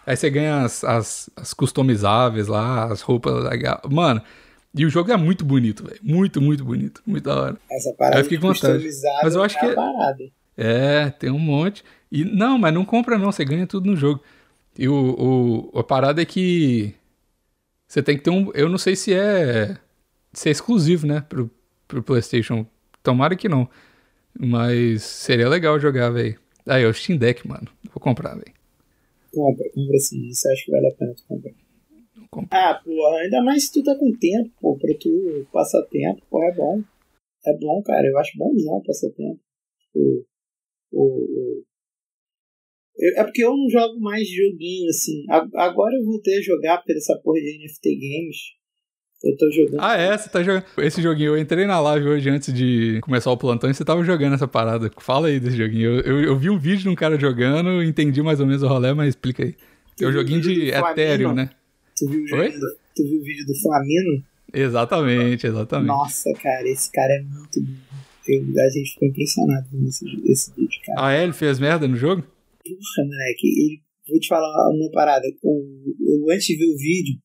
[0.07, 3.79] Aí você ganha as, as, as customizáveis lá, as roupas legais.
[3.91, 4.23] Mano,
[4.75, 5.99] E o jogo é muito bonito, velho.
[6.03, 7.03] Muito, muito bonito.
[7.07, 7.59] Muito da hora.
[7.71, 8.73] Essa parada vontade.
[8.75, 10.25] customizável Mas eu acho é que- parada.
[10.57, 11.83] É, tem um monte.
[12.13, 14.23] E não, mas não compra não, você ganha tudo no jogo.
[14.79, 16.95] E o, o a parada é que
[17.89, 19.77] você tem que ter um, eu não sei se é
[20.33, 21.51] se é exclusivo, né, pro,
[21.89, 22.65] pro PlayStation.
[23.03, 23.69] Tomara que não.
[24.39, 26.39] Mas seria legal jogar, velho.
[26.67, 27.67] Aí, o Steam Deck, mano.
[27.93, 28.53] Vou comprar, velho.
[29.33, 30.23] Compra, compra sim.
[30.29, 31.51] Eu acho que vale a pena tu comprar.
[32.51, 36.47] Ah, porra, ainda mais se tu tá com tempo, pô, pra tu passar tempo, porra,
[36.47, 36.83] é bom.
[37.47, 39.41] É bom, cara, eu acho bonzão passar tempo.
[39.81, 40.27] Tipo,
[40.93, 41.65] o,
[43.17, 45.25] é porque eu não jogo mais joguinho, assim.
[45.55, 48.37] Agora eu voltei a jogar porque dessa porra de NFT Games.
[49.23, 49.81] Eu tô jogando.
[49.81, 50.65] Ah, é, você tá jogando.
[50.79, 54.03] Esse joguinho, eu entrei na live hoje antes de começar o plantão e você tava
[54.03, 54.91] jogando essa parada.
[54.99, 56.01] Fala aí desse joguinho.
[56.01, 58.69] Eu, eu, eu vi um vídeo de um cara jogando, entendi mais ou menos o
[58.69, 59.55] rolê, mas explica aí.
[60.01, 60.71] É o joguinho de?
[60.71, 61.51] Ethereum, né?
[62.01, 62.51] Tu viu, o Oi?
[62.97, 64.25] tu viu o vídeo do Flamino?
[64.55, 65.89] Exatamente, exatamente.
[65.89, 67.77] Nossa, cara, esse cara é muito bom.
[68.27, 71.07] Eu, a gente ficou impressionado com esse, esse vídeo, cara.
[71.07, 71.25] Ah, é?
[71.25, 72.23] Ele fez merda no jogo?
[72.23, 75.27] Porra, moleque, ele, vou te falar uma parada.
[75.43, 77.21] O, eu, antes de ver o vídeo,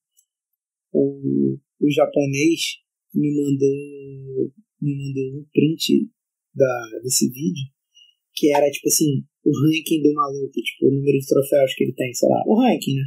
[0.92, 2.82] o, o japonês
[3.14, 4.52] me mandou,
[4.82, 6.10] me mandou um print
[6.54, 7.64] da, desse vídeo,
[8.34, 11.94] que era tipo assim, o ranking do maluco, tipo, o número de troféus que ele
[11.94, 13.04] tem, sei lá, o ranking, né?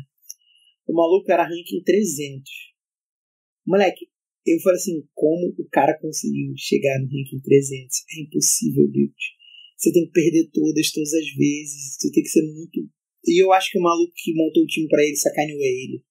[0.88, 2.50] O maluco era ranking 300.
[3.66, 4.08] Moleque,
[4.46, 7.96] eu falei assim, como o cara conseguiu chegar no ranking 300?
[8.16, 9.38] É impossível, Deus.
[9.76, 11.96] Você tem que perder todas, todas as vezes.
[11.98, 12.88] Você tem que ser muito.
[13.26, 16.02] E eu acho que o maluco que montou o time pra ele sacaneou ele.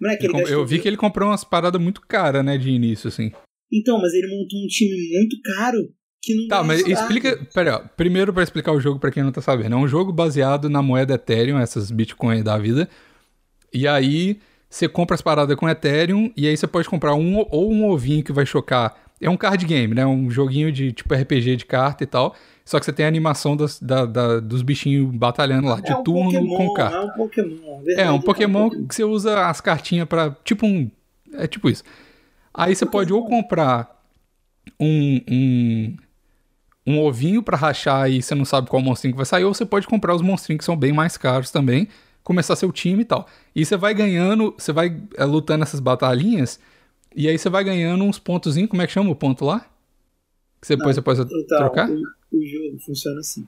[0.00, 3.30] Moleque, Ele eu vi que ele comprou umas paradas muito caras, né, de início, assim.
[3.72, 5.92] Então, mas ele montou um time muito caro
[6.22, 7.36] que não Tá, mas explica.
[7.52, 7.88] Pera, aí, ó.
[7.96, 9.74] primeiro pra explicar o jogo pra quem não tá sabendo.
[9.74, 12.88] É um jogo baseado na moeda Ethereum, essas Bitcoin da vida.
[13.74, 14.38] E aí
[14.70, 18.22] você compra as paradas com Ethereum e aí você pode comprar um ou um ovinho
[18.24, 18.94] que vai chocar.
[19.20, 20.04] É um card game, né?
[20.06, 22.34] Um joguinho de tipo RPG de carta e tal.
[22.64, 25.96] Só que você tem a animação das, da- da- dos bichinhos batalhando lá, de é
[25.96, 26.96] um turno Pokémon, com carta.
[26.96, 27.80] É um Pokémon.
[27.80, 30.34] É, verdade, um Pokémon que você usa as cartinhas pra.
[30.44, 30.90] Tipo um.
[31.34, 31.84] É tipo isso.
[32.52, 34.02] Aí você pode ou comprar
[34.80, 35.20] um.
[35.30, 35.96] um
[36.86, 39.64] um ovinho pra rachar e você não sabe qual monstrinho que vai sair, ou você
[39.64, 41.88] pode comprar os monstrinhos que são bem mais caros também,
[42.24, 43.28] começar seu time e tal.
[43.54, 46.58] E você vai ganhando, você vai é, lutando essas batalhinhas,
[47.14, 49.70] e aí você vai ganhando uns pontozinhos, como é que chama o ponto lá?
[50.60, 51.90] Que você, depois você pode Então, trocar?
[51.90, 52.02] O,
[52.36, 53.46] o jogo funciona assim.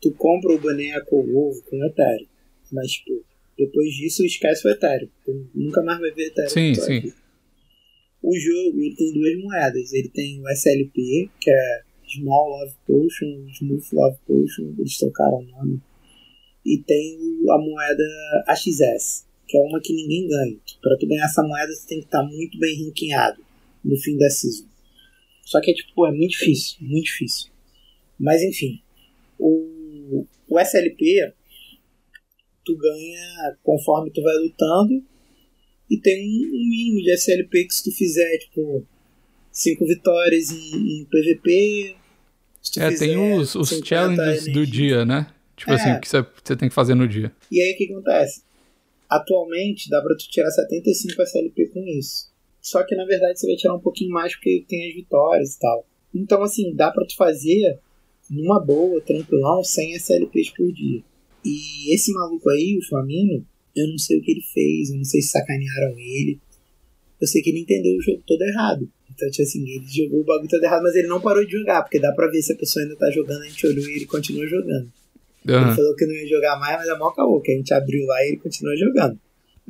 [0.00, 2.26] Tu compra o boneco ou o ovo com Ethereum.
[2.72, 3.22] Mas, tipo,
[3.56, 5.08] depois disso esquece o Ethereum.
[5.24, 6.48] Tu nunca mais vai ver Ethereum.
[6.48, 7.00] Sim, sim.
[7.00, 7.14] vida.
[8.22, 9.92] O jogo ele tem duas moedas.
[9.92, 15.42] Ele tem o SLP, que é Small Love Potion, Smooth Love Potion, eles trocaram o
[15.42, 15.80] nome.
[16.64, 17.18] E tem
[17.50, 18.04] a moeda
[18.46, 20.56] AXS, que é uma que ninguém ganha.
[20.80, 23.42] Pra tu ganhar essa moeda, você tem que estar muito bem ranqueado
[23.84, 24.66] no fim da season.
[25.44, 27.50] Só que é tipo, é muito difícil, muito difícil.
[28.18, 28.80] Mas enfim,
[29.38, 31.32] o, o SLP
[32.64, 35.04] tu ganha conforme tu vai lutando
[35.90, 38.86] e tem um mínimo de SLP que se tu fizer, tipo,
[39.50, 41.96] 5 vitórias em, em PVP.
[42.78, 45.26] É, fizer tem os, os 50 challenges do dia, né?
[45.62, 45.74] Tipo É.
[45.76, 47.30] assim, que você, você tem que fazer no dia.
[47.48, 48.42] E aí o que acontece?
[49.08, 52.32] Atualmente dá pra tu tirar 75 SLP com isso.
[52.60, 55.58] Só que na verdade você vai tirar um pouquinho mais porque tem as vitórias e
[55.60, 55.86] tal.
[56.12, 57.78] Então assim, dá pra tu fazer
[58.28, 61.00] numa boa, tranquilão, 100 SLPs por dia.
[61.44, 63.46] E esse maluco aí, o Flamino,
[63.76, 66.40] eu não sei o que ele fez, eu não sei se sacanearam ele.
[67.20, 68.88] Eu sei que ele entendeu o jogo todo errado.
[69.14, 71.82] Então, tipo assim, ele jogou o bagulho todo errado, mas ele não parou de jogar,
[71.82, 74.06] porque dá pra ver se a pessoa ainda tá jogando, a gente olhou e ele
[74.06, 74.90] continua jogando.
[75.46, 75.74] Ele Aham.
[75.74, 78.24] falou que não ia jogar mais, mas é mó caô, que a gente abriu lá
[78.24, 79.18] e ele continua jogando.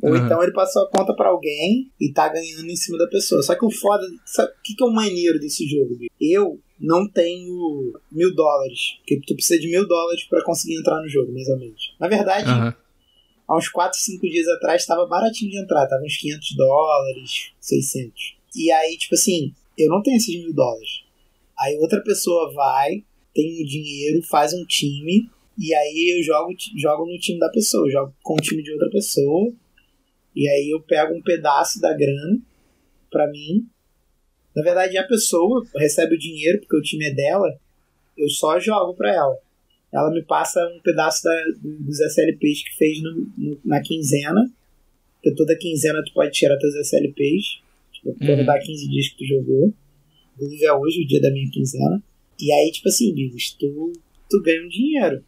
[0.01, 0.25] Ou Aham.
[0.25, 3.41] então ele passou a conta pra alguém e tá ganhando em cima da pessoa.
[3.41, 4.05] Só que o foda.
[4.25, 5.95] Sabe o que, que é o maneiro desse jogo?
[5.95, 6.11] Bicho?
[6.19, 8.97] Eu não tenho mil dólares.
[8.99, 11.95] Porque tu precisa de mil dólares pra conseguir entrar no jogo, mais ou menos.
[11.99, 12.75] Na verdade, Aham.
[13.47, 15.87] há uns 4, 5 dias atrás tava baratinho de entrar.
[15.87, 18.35] Tava uns 500 dólares, 600.
[18.55, 21.03] E aí, tipo assim, eu não tenho esses mil dólares.
[21.57, 23.03] Aí outra pessoa vai,
[23.33, 25.29] tem o dinheiro, faz um time.
[25.57, 27.89] E aí eu jogo, jogo no time da pessoa.
[27.89, 29.53] Jogo com o time de outra pessoa.
[30.35, 32.39] E aí eu pego um pedaço da grana
[33.11, 33.67] pra mim.
[34.55, 37.59] Na verdade, a pessoa recebe o dinheiro, porque o time é dela.
[38.17, 39.37] Eu só jogo pra ela
[39.95, 44.51] ela me passa um pedaço da- dos SLPs que fez no- no- na quinzena.
[45.21, 47.61] Porque toda quinzena tu pode tirar teus SLPs.
[47.93, 48.43] Tipo, Uhum.
[48.43, 49.71] dá 15 dias que tu jogou.
[50.33, 52.01] Inclusive é hoje o dia da minha quinzena.
[52.39, 53.93] E aí, tipo assim, Bigos, tu,
[54.27, 55.23] tu ganha um dinheiro.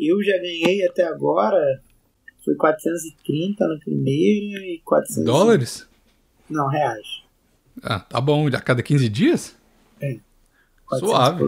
[0.00, 1.58] Eu já ganhei até agora.
[2.42, 5.24] Foi 430 na primeira e 400.
[5.24, 5.88] Dólares?
[6.48, 7.06] Não, reais.
[7.82, 8.46] Ah, tá bom.
[8.48, 9.56] A cada 15 dias?
[10.00, 10.16] É.
[10.98, 11.44] Suave.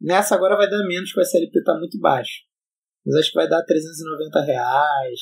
[0.00, 2.42] Nessa agora vai dar menos, porque a SLP tá muito baixo.
[3.04, 5.20] Mas acho que vai dar 390 reais.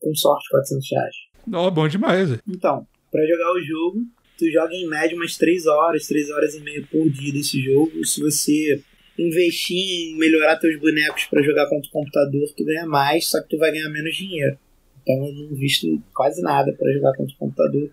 [0.00, 1.14] Com sorte, 400 reais.
[1.52, 2.30] Ó, oh, bom demais.
[2.48, 4.00] Então, para jogar o jogo,
[4.38, 8.04] tu joga em média umas 3 horas, 3 horas e meia por dia desse jogo.
[8.04, 8.82] Se você
[9.18, 13.48] investir em melhorar teus bonecos para jogar contra o computador, tu ganha mais, só que
[13.48, 14.58] tu vai ganhar menos dinheiro.
[15.02, 17.90] Então eu não visto quase nada para jogar contra o computador.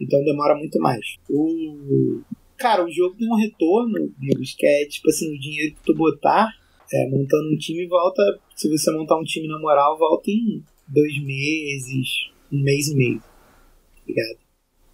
[0.00, 1.16] Então demora muito mais.
[1.28, 2.22] O
[2.56, 5.94] cara, o jogo tem um retorno, Bigos, que é tipo assim, o dinheiro que tu
[5.94, 6.48] botar
[6.92, 8.22] é, montando um time volta.
[8.54, 13.20] Se você montar um time na moral, volta em dois meses, um mês e meio.
[13.20, 14.38] Tá ligado?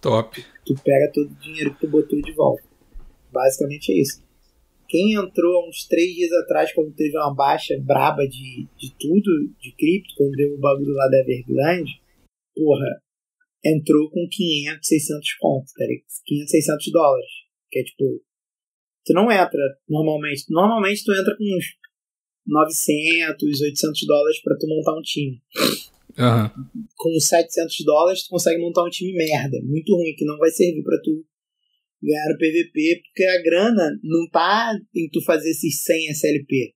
[0.01, 0.45] Top.
[0.65, 2.63] Tu pega todo o dinheiro que tu botou de volta.
[3.31, 4.24] Basicamente é isso.
[4.95, 9.53] Quem entrou há uns três dias atrás, quando teve uma baixa braba de, de tudo,
[9.59, 11.91] de cripto, quando deu o bagulho lá da Evergrande,
[12.55, 13.03] porra,
[13.65, 16.05] entrou com 500, 600 pontos, ligado?
[16.25, 17.31] 500, 600 dólares.
[17.69, 18.23] Que é tipo,
[19.05, 20.45] tu não entra normalmente.
[20.49, 21.65] Normalmente tu entra com uns
[22.47, 25.41] 900, 800 dólares para tu montar um time.
[26.17, 26.85] Uhum.
[26.95, 30.83] Com 700 dólares tu consegue montar um time merda, muito ruim, que não vai servir
[30.83, 31.25] para tu
[32.05, 36.73] ganhar o PVP, porque a grana não tá em tu fazer esses 100 SLP.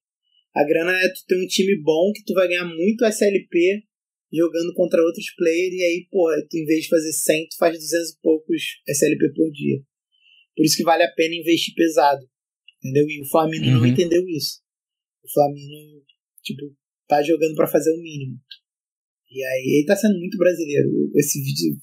[0.55, 3.83] A grana é tu ter um time bom que tu vai ganhar muito SLP
[4.31, 7.77] jogando contra outros players e aí, pô, tu em vez de fazer 100, tu faz
[7.77, 9.81] 200 e poucos SLP por dia.
[10.55, 12.27] Por isso que vale a pena investir pesado.
[12.79, 13.05] Entendeu?
[13.09, 13.79] E o Flamengo uhum.
[13.79, 14.61] não entendeu isso.
[15.23, 16.03] O Flamengo,
[16.43, 16.75] tipo,
[17.07, 18.39] tá jogando para fazer o mínimo.
[19.31, 20.89] E aí ele tá sendo muito brasileiro.
[21.15, 21.77] Esse vídeo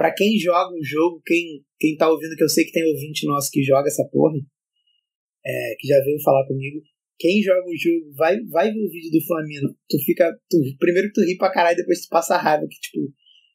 [0.00, 3.26] para quem joga um jogo, quem, quem tá ouvindo, que eu sei que tem ouvinte
[3.26, 4.38] nosso que joga essa porra,
[5.44, 6.80] é, que já veio falar comigo,
[7.18, 9.76] quem joga o jogo, vai, vai ver o vídeo do Flamengo.
[9.90, 10.32] Tu fica.
[10.48, 12.66] Tu, primeiro tu ri pra caralho, depois tu passa raiva.
[12.66, 13.12] Que tipo,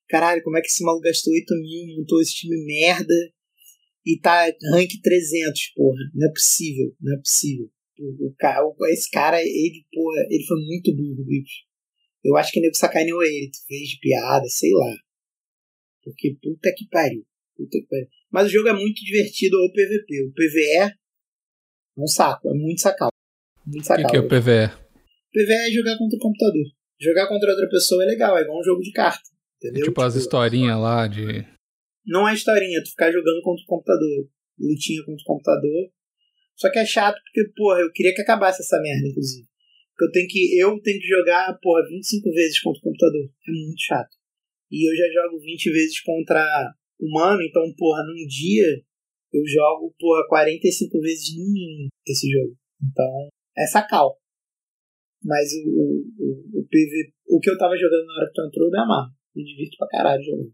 [0.07, 3.15] caralho, como é que esse maluco gastou 8 mil, montou esse time merda
[4.05, 5.97] e tá rank 300, porra.
[6.13, 7.71] Não é possível, não é possível.
[7.97, 11.65] O, cara, esse cara, ele, porra, ele foi muito burro, bicho.
[12.23, 15.04] Eu acho que o nego sacaneou ele, fez de piada, sei lá.
[16.05, 17.25] Porque puta que pariu.
[17.57, 18.07] Puta que pariu.
[18.31, 20.27] Mas o jogo é muito divertido o PVP.
[20.27, 20.91] O PVE é
[21.97, 23.09] um saco, é muito sacal.
[23.65, 24.05] Muito sacal.
[24.05, 24.69] O que, é o PVE?
[25.33, 26.65] PVE é jogar contra o computador.
[27.01, 29.27] Jogar contra outra pessoa é legal, é igual um jogo de carta.
[29.57, 29.81] Entendeu?
[29.81, 31.43] É tipo, tipo as historinhas lá de.
[32.05, 34.29] Não é historinha, tu ficar jogando contra o computador.
[34.59, 35.91] Lutinha contra o computador.
[36.55, 39.47] Só que é chato porque, porra, eu queria que acabasse essa merda, inclusive.
[39.91, 43.25] Porque eu tenho que, eu tenho que jogar, porra, 25 vezes contra o computador.
[43.25, 44.15] É muito chato.
[44.75, 46.43] E eu já jogo 20 vezes contra
[46.99, 48.83] humano, então, porra, num dia
[49.31, 52.57] eu jogo, porra, 45 vezes no mínimo esse jogo.
[52.83, 54.19] Então, é sacal.
[55.23, 58.69] Mas o, o, o, PV, o que eu tava jogando na hora que tu entrou,
[58.69, 59.11] me amarro.
[59.33, 60.53] Me divirto pra caralho jogando.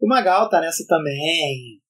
[0.00, 1.80] O Magal tá nessa também.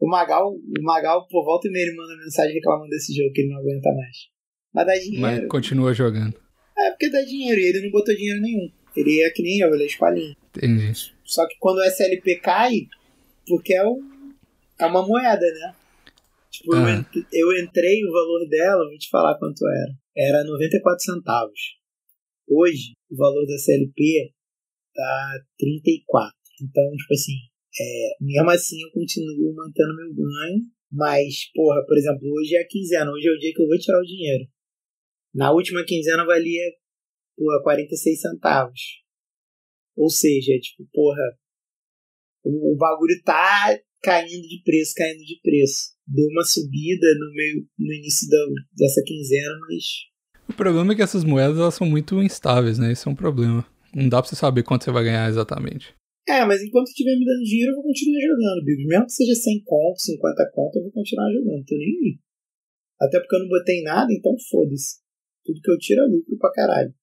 [0.00, 3.42] O Magal, o Magal, pô, volta e meia ele manda mensagem reclamando desse jogo que
[3.42, 4.16] ele não aguenta mais.
[4.74, 5.22] Mas dá dinheiro.
[5.22, 6.36] Mas continua jogando.
[6.76, 8.68] É, porque dá dinheiro e ele não botou dinheiro nenhum.
[8.96, 10.36] Ele é que nem eu, ele é escolinha.
[10.56, 10.92] Entendi.
[11.24, 12.86] Só que quando o SLP cai,
[13.46, 14.32] porque é, um,
[14.80, 15.74] é uma moeda, né?
[16.50, 19.92] Tipo, eu, ent, eu entrei, o valor dela, vou te falar quanto era.
[20.16, 21.60] Era 94 centavos.
[22.48, 24.32] Hoje, o valor da SLP
[24.94, 26.34] tá 34.
[26.62, 27.34] Então, tipo assim,
[27.78, 30.62] é, mesmo assim eu continuo mantendo meu ganho.
[30.90, 33.10] Mas, porra, por exemplo, hoje é a quinzena.
[33.10, 34.46] Hoje é o dia que eu vou tirar o dinheiro.
[35.34, 36.62] Na última quinzena valia
[37.36, 38.80] porra, 46 centavos.
[39.96, 41.38] Ou seja, tipo, porra,
[42.44, 45.96] o, o bagulho tá caindo de preço, caindo de preço.
[46.06, 48.38] Deu uma subida no meio no início da,
[48.76, 49.84] dessa quinzena, mas.
[50.48, 52.92] O problema é que essas moedas elas são muito instáveis, né?
[52.92, 53.66] Isso é um problema.
[53.94, 55.94] Não dá pra você saber quanto você vai ganhar exatamente.
[56.28, 58.86] É, mas enquanto estiver me dando dinheiro, eu vou continuar jogando, Bigos.
[58.86, 61.64] Mesmo que seja 100 conto, 50 conto, eu vou continuar jogando.
[61.64, 62.18] Tô nem aí.
[63.00, 65.00] Até porque eu não botei nada, então foda-se.
[65.44, 66.94] Tudo que eu tiro é lucro pra caralho.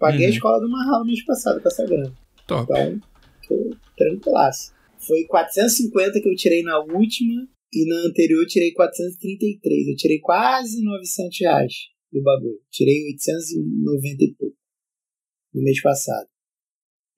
[0.00, 0.32] Paguei uhum.
[0.32, 2.12] a escola do Marral mês passado com essa grana.
[2.46, 2.72] Top.
[2.72, 3.00] Então,
[3.46, 4.72] tô tranquilaço.
[4.98, 9.88] Foi 450 que eu tirei na última e na anterior eu tirei 433.
[9.88, 11.74] Eu tirei quase 900 reais
[12.10, 12.58] do bagulho.
[12.70, 14.56] Tirei 890 e pouco
[15.54, 16.26] no mês passado.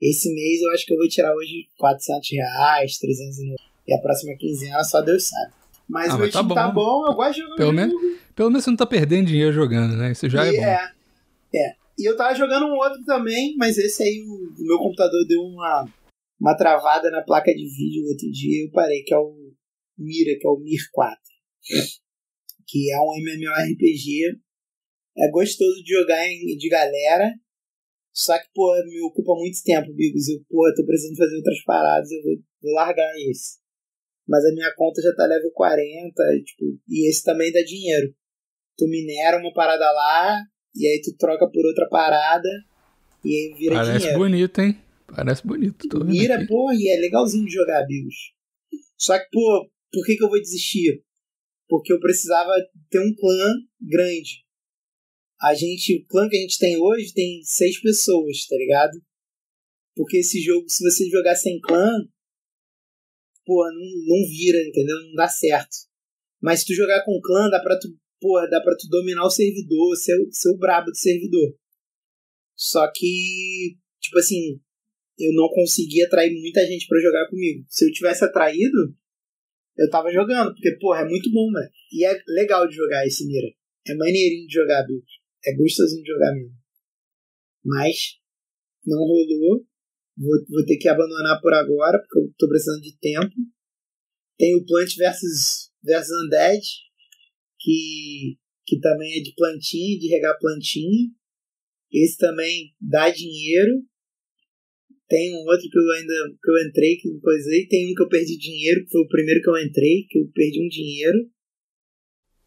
[0.01, 3.63] Esse mês eu acho que eu vou tirar hoje 400 reais, 390.
[3.87, 5.53] E a próxima quinzena só Deus sabe.
[5.89, 6.55] Mas ah, o meu tá bom.
[6.55, 7.95] tá bom, eu gosto de jogar pelo menos,
[8.35, 10.13] pelo menos você não tá perdendo dinheiro jogando, né?
[10.13, 10.65] Isso já é e é bom.
[10.65, 10.93] É,
[11.55, 11.82] é.
[11.99, 15.85] E eu tava jogando um outro também, mas esse aí, o, meu computador deu uma,
[16.41, 19.53] uma travada na placa de vídeo outro dia e eu parei, que é o
[19.99, 21.21] Mira, que é o Mir 4.
[22.67, 24.41] Que é um MMORPG.
[25.19, 27.31] É gostoso de jogar em, de galera.
[28.15, 30.29] Só que, pô, me ocupa muito tempo, Bigos.
[30.29, 33.59] Eu, pô, tô precisando fazer outras paradas, eu vou, vou largar esse.
[34.27, 36.15] Mas a minha conta já tá level 40,
[36.45, 38.15] tipo, e esse também dá dinheiro.
[38.77, 40.43] Tu minera uma parada lá,
[40.75, 42.49] e aí tu troca por outra parada,
[43.25, 44.19] e aí vira Parece dinheiro.
[44.19, 44.79] bonito, hein?
[45.07, 45.89] Parece bonito.
[45.89, 46.47] Tô aqui.
[46.47, 48.33] pô, e é legalzinho de jogar, bichos.
[48.97, 51.05] Só que, pô, por que, que eu vou desistir?
[51.69, 52.53] Porque eu precisava
[52.91, 54.45] ter um clã grande.
[55.41, 59.03] A gente, o clã que a gente tem hoje tem seis pessoas, tá ligado?
[59.95, 61.91] Porque esse jogo, se você jogar sem clã,
[63.45, 64.97] pô, não, não vira, entendeu?
[65.09, 65.77] Não dá certo.
[66.41, 67.89] Mas se tu jogar com clã, dá pra tu,
[68.23, 71.59] pô, dá pra tu dominar o servidor, ser, ser o brabo do servidor.
[72.55, 74.61] Só que, tipo assim,
[75.19, 77.65] eu não consegui atrair muita gente pra jogar comigo.
[77.69, 78.97] Se eu tivesse atraído,
[79.77, 81.71] eu tava jogando, porque, porra, é muito bom, velho.
[81.93, 83.49] E é legal de jogar esse Mira.
[83.87, 85.21] É maneirinho de jogar, bicho.
[85.45, 86.57] É gostosinho de jogar mesmo.
[87.65, 88.19] Mas,
[88.87, 89.67] não rolou.
[90.17, 93.35] Vou, vou ter que abandonar por agora, porque eu tô precisando de tempo.
[94.39, 96.63] Tem o Plant versus, versus Undead,
[97.63, 98.37] que,
[98.67, 101.09] que também é de plantinha, de regar plantinha.
[101.93, 103.83] Esse também dá dinheiro.
[105.09, 107.67] Tem um outro que eu ainda que eu entrei, que eu coisei.
[107.67, 110.31] Tem um que eu perdi dinheiro, que foi o primeiro que eu entrei, que eu
[110.35, 111.31] perdi um dinheiro.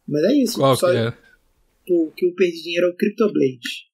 [0.06, 0.58] Mas é isso.
[0.58, 1.10] Qual só, que é?
[1.86, 3.86] pô, o que eu perdi dinheiro é o Cryptoblade.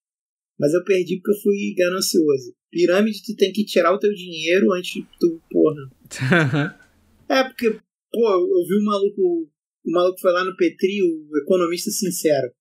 [0.59, 2.55] Mas eu perdi porque eu fui ganancioso.
[2.70, 6.83] Pirâmide, tu tem que tirar o teu dinheiro antes de tu, porra.
[7.29, 7.70] É, porque,
[8.11, 9.51] pô, eu vi um maluco.
[9.85, 12.53] O maluco foi lá no Petri, o economista sincero.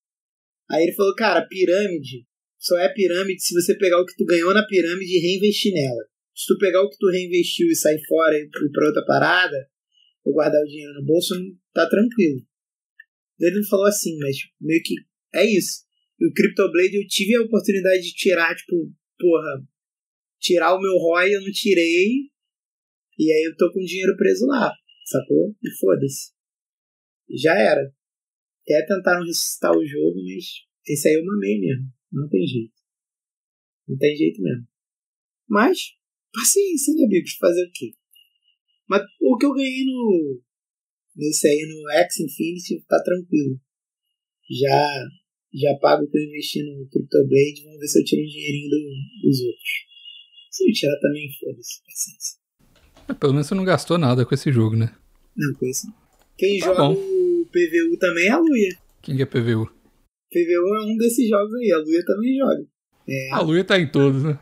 [0.69, 2.25] Aí ele falou, cara, pirâmide
[2.61, 6.05] só é pirâmide se você pegar o que tu ganhou na pirâmide e reinvestir nela.
[6.35, 9.67] Se tu pegar o que tu reinvestiu e sair fora e ir pra outra parada,
[10.23, 11.33] ou guardar o dinheiro no bolso,
[11.73, 12.45] tá tranquilo.
[13.39, 14.93] Ele não falou assim, mas meio que
[15.33, 15.83] é isso.
[16.19, 19.67] E o Cryptoblade eu tive a oportunidade de tirar, tipo, porra,
[20.39, 22.29] tirar o meu ROI, eu não tirei,
[23.17, 24.71] e aí eu tô com o dinheiro preso lá,
[25.05, 25.55] sacou?
[25.63, 26.31] E foda-se.
[27.35, 27.81] Já era.
[28.63, 30.45] Até tentaram ressuscitar o jogo, mas
[30.87, 31.85] esse aí eu mamei mesmo.
[32.11, 32.73] Não tem jeito.
[33.87, 34.67] Não tem jeito mesmo.
[35.49, 35.77] Mas,
[36.33, 37.33] paciência, né, amigos?
[37.39, 37.93] Fazer o quê?
[38.87, 40.41] Mas o que eu ganhei no.
[41.15, 43.59] Nesse aí, no X Infinity, tá tranquilo.
[44.49, 45.05] Já,
[45.53, 47.63] já pago o que eu investi no CryptoBlade.
[47.65, 49.69] Vamos ver se eu tiro um dinheirinho do- dos outros.
[50.51, 51.81] Se eu tirar também, foda-se.
[51.83, 52.39] Paciência.
[53.09, 54.95] É, Pelo menos você não gastou nada com esse jogo, né?
[55.35, 55.87] Não, com isso.
[55.87, 55.95] não.
[56.37, 56.95] Quem Tá joga bom.
[57.51, 58.77] PVU também é a Luia.
[59.01, 59.65] Quem que é PVU?
[60.31, 61.71] PVU é um desses jogos aí.
[61.71, 62.65] A Luia também joga.
[63.33, 64.39] A Luia tá em todos, né?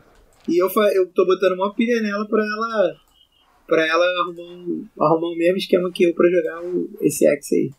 [0.47, 2.95] E eu, eu tô botando uma pilha nela pra ela.
[3.67, 7.51] Pra ela arrumar, um, arrumar o mesmo esquema que eu pra jogar o, esse X
[7.53, 7.71] aí.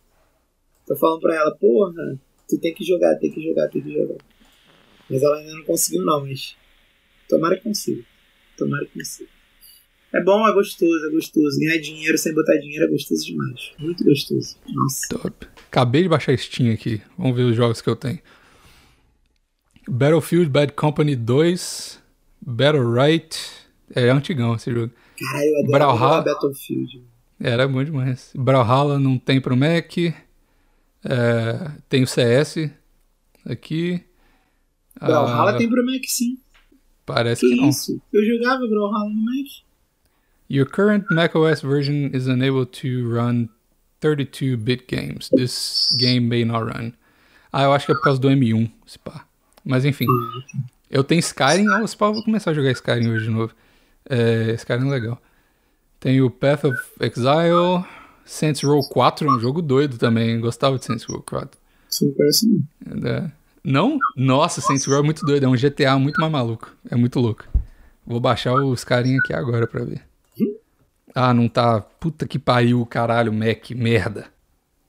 [0.87, 2.19] Tô falando pra ela, porra,
[2.49, 4.19] tu tem que jogar, tem que jogar, tem que jogar.
[5.09, 6.57] Mas ela ainda não conseguiu não, mas.
[7.29, 8.05] Tomara que consiga.
[8.57, 9.31] Tomara que consiga.
[10.13, 11.59] É bom, é gostoso, é gostoso.
[11.61, 13.73] Ganhar dinheiro sem botar dinheiro é gostoso demais.
[13.79, 14.57] Muito gostoso.
[14.75, 15.07] Nossa.
[15.09, 15.47] Top.
[15.69, 17.01] Acabei de baixar Steam aqui.
[17.17, 18.19] Vamos ver os jogos que eu tenho.
[19.89, 22.01] Battlefield Bad Company 2.
[22.43, 23.37] Battle Right.
[23.95, 24.93] É antigão esse jogo.
[25.19, 26.23] Caralho, eu adoro Brawlhalla.
[26.23, 27.05] Battlefield.
[27.39, 28.31] Era bom demais.
[28.35, 29.97] Brawlhalla não tem pro Mac.
[31.05, 32.71] É, tem o CS
[33.45, 34.03] aqui.
[35.01, 36.39] Brawlhalla Ah, tem pro Mac sim.
[37.07, 37.69] Parece Que que não.
[37.69, 38.01] isso?
[38.13, 39.47] Eu jogava Brawlhalla no Mac.
[40.51, 43.51] Your current macOS version is unable to run
[44.01, 45.29] 32-bit games.
[45.31, 46.93] This game may not run.
[47.53, 49.25] Ah, eu acho que é por causa do M1, se pá.
[49.65, 50.07] Mas enfim.
[50.91, 53.55] Eu tenho Skyrim, oh, se pá, vou começar a jogar Skyrim hoje de novo.
[54.09, 55.23] É, Skyrim é legal.
[56.01, 57.85] Tem o Path of Exile,
[58.25, 60.41] Saints Row 4, é um jogo doido também.
[60.41, 61.61] Gostava de Saints Row 4.
[61.89, 62.47] Isso não parece
[62.87, 63.09] não.
[63.09, 63.33] É.
[63.63, 63.99] Não?
[64.17, 65.45] Nossa, Saints Row é muito doido.
[65.45, 66.75] É um GTA muito mais maluco.
[66.91, 67.45] É muito louco.
[68.05, 70.10] Vou baixar os carinha aqui agora pra ver.
[71.15, 71.81] Ah, não tá.
[71.81, 74.27] Puta que pariu, caralho, Mac, merda.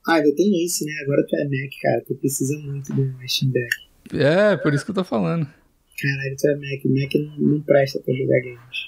[0.06, 0.92] Ah, ainda tem isso, né?
[1.04, 2.04] Agora tu é Mac, cara.
[2.06, 3.76] Tu precisa muito do Steam Deck.
[4.14, 5.46] É, por isso que eu tô falando.
[5.46, 6.84] Caralho, tu é Mac.
[6.84, 8.78] Mac não, não presta pra jogar games.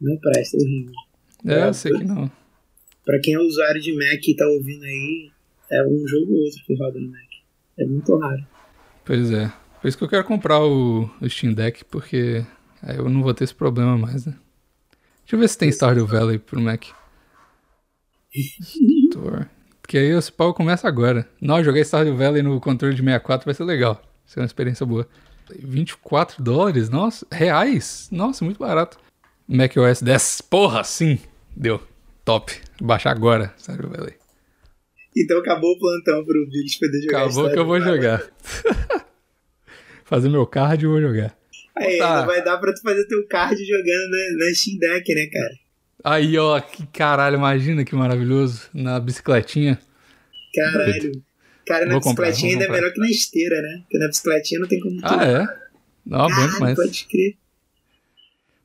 [0.00, 0.92] Não presta, é horrível.
[1.46, 2.30] É, É, eu sei que não.
[3.04, 5.30] Pra quem é usuário de Mac e tá ouvindo aí,
[5.70, 7.28] é um jogo ou outro que roda no Mac.
[7.78, 8.46] É muito raro.
[9.04, 9.52] Pois é.
[9.80, 12.44] Por isso que eu quero comprar o, o Steam Deck, porque
[12.82, 14.34] aí eu não vou ter esse problema mais, né?
[15.28, 16.86] Deixa eu ver se tem Stardew Valley pro Mac.
[19.12, 19.46] Tor.
[19.82, 21.28] Porque aí esse pau começa agora.
[21.38, 23.96] Não, jogar Stardew Valley no controle de 64 vai ser legal.
[23.96, 25.06] Vai ser uma experiência boa.
[25.54, 26.88] 24 dólares?
[26.88, 28.08] Nossa, reais?
[28.10, 28.98] Nossa, muito barato.
[29.46, 31.18] macOS 10, porra, sim.
[31.54, 31.78] Deu.
[32.24, 32.50] Top.
[32.80, 34.14] Baixar agora, Stardew Valley.
[35.14, 38.22] Então acabou o plantão pro Bills poder jogar Acabou que eu vou jogar.
[40.04, 41.37] Fazer meu card e vou jogar.
[41.80, 42.24] Aí, Tá.
[42.26, 45.54] vai dar pra tu fazer teu card jogando na, na Steam Deck, né, cara?
[46.04, 48.68] Aí, ó, que caralho, imagina que maravilhoso.
[48.74, 49.78] Na bicicletinha.
[50.54, 51.22] Caralho.
[51.66, 52.80] Cara, na Vou comprar, bicicletinha vou ainda é comprar.
[52.80, 53.78] melhor que na esteira, né?
[53.82, 55.00] Porque na bicicletinha não tem como.
[55.02, 55.68] Ah, é?
[56.06, 56.74] Não, Caralho, demais.
[56.76, 57.36] pode crer.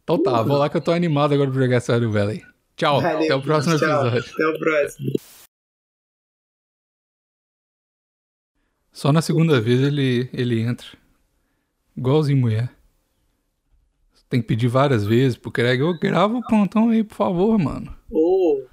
[0.04, 2.44] Então tá, vou lá que eu tô animado agora pra jogar Stardew Valley.
[2.76, 4.08] Tchau, Valeu, até o próximo tchau.
[4.08, 4.34] episódio.
[4.34, 5.12] Até o próximo.
[8.92, 10.88] Só na segunda vez ele, ele entra.
[11.98, 12.70] Igualzinho mulher.
[14.34, 15.80] Tem que pedir várias vezes pro Craig.
[15.84, 17.96] Ô, grava o plantão aí, por favor, mano.
[18.10, 18.64] Ô,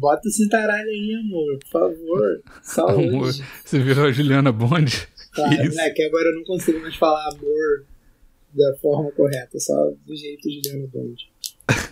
[0.00, 1.58] bota esse taralho aí, amor.
[1.58, 2.42] Por favor.
[2.62, 3.08] Saúde.
[3.08, 3.30] Amor,
[3.62, 5.06] você virou a Juliana Bond?
[5.34, 5.76] Claro, Isso.
[5.76, 5.90] né?
[5.90, 7.84] Que agora eu não consigo mais falar amor
[8.54, 9.74] da forma correta, só
[10.06, 11.30] do jeito Juliano Bond.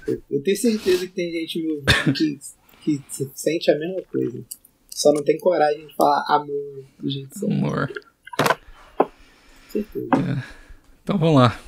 [0.08, 2.38] Eu, eu tenho certeza que tem gente me ouvindo que,
[2.82, 4.42] que se- sente a mesma coisa.
[4.88, 7.52] Só não tem coragem de falar amor do jeito certo.
[7.52, 7.92] Amor.
[9.68, 10.44] Certeza.
[11.02, 11.60] Então vamos lá.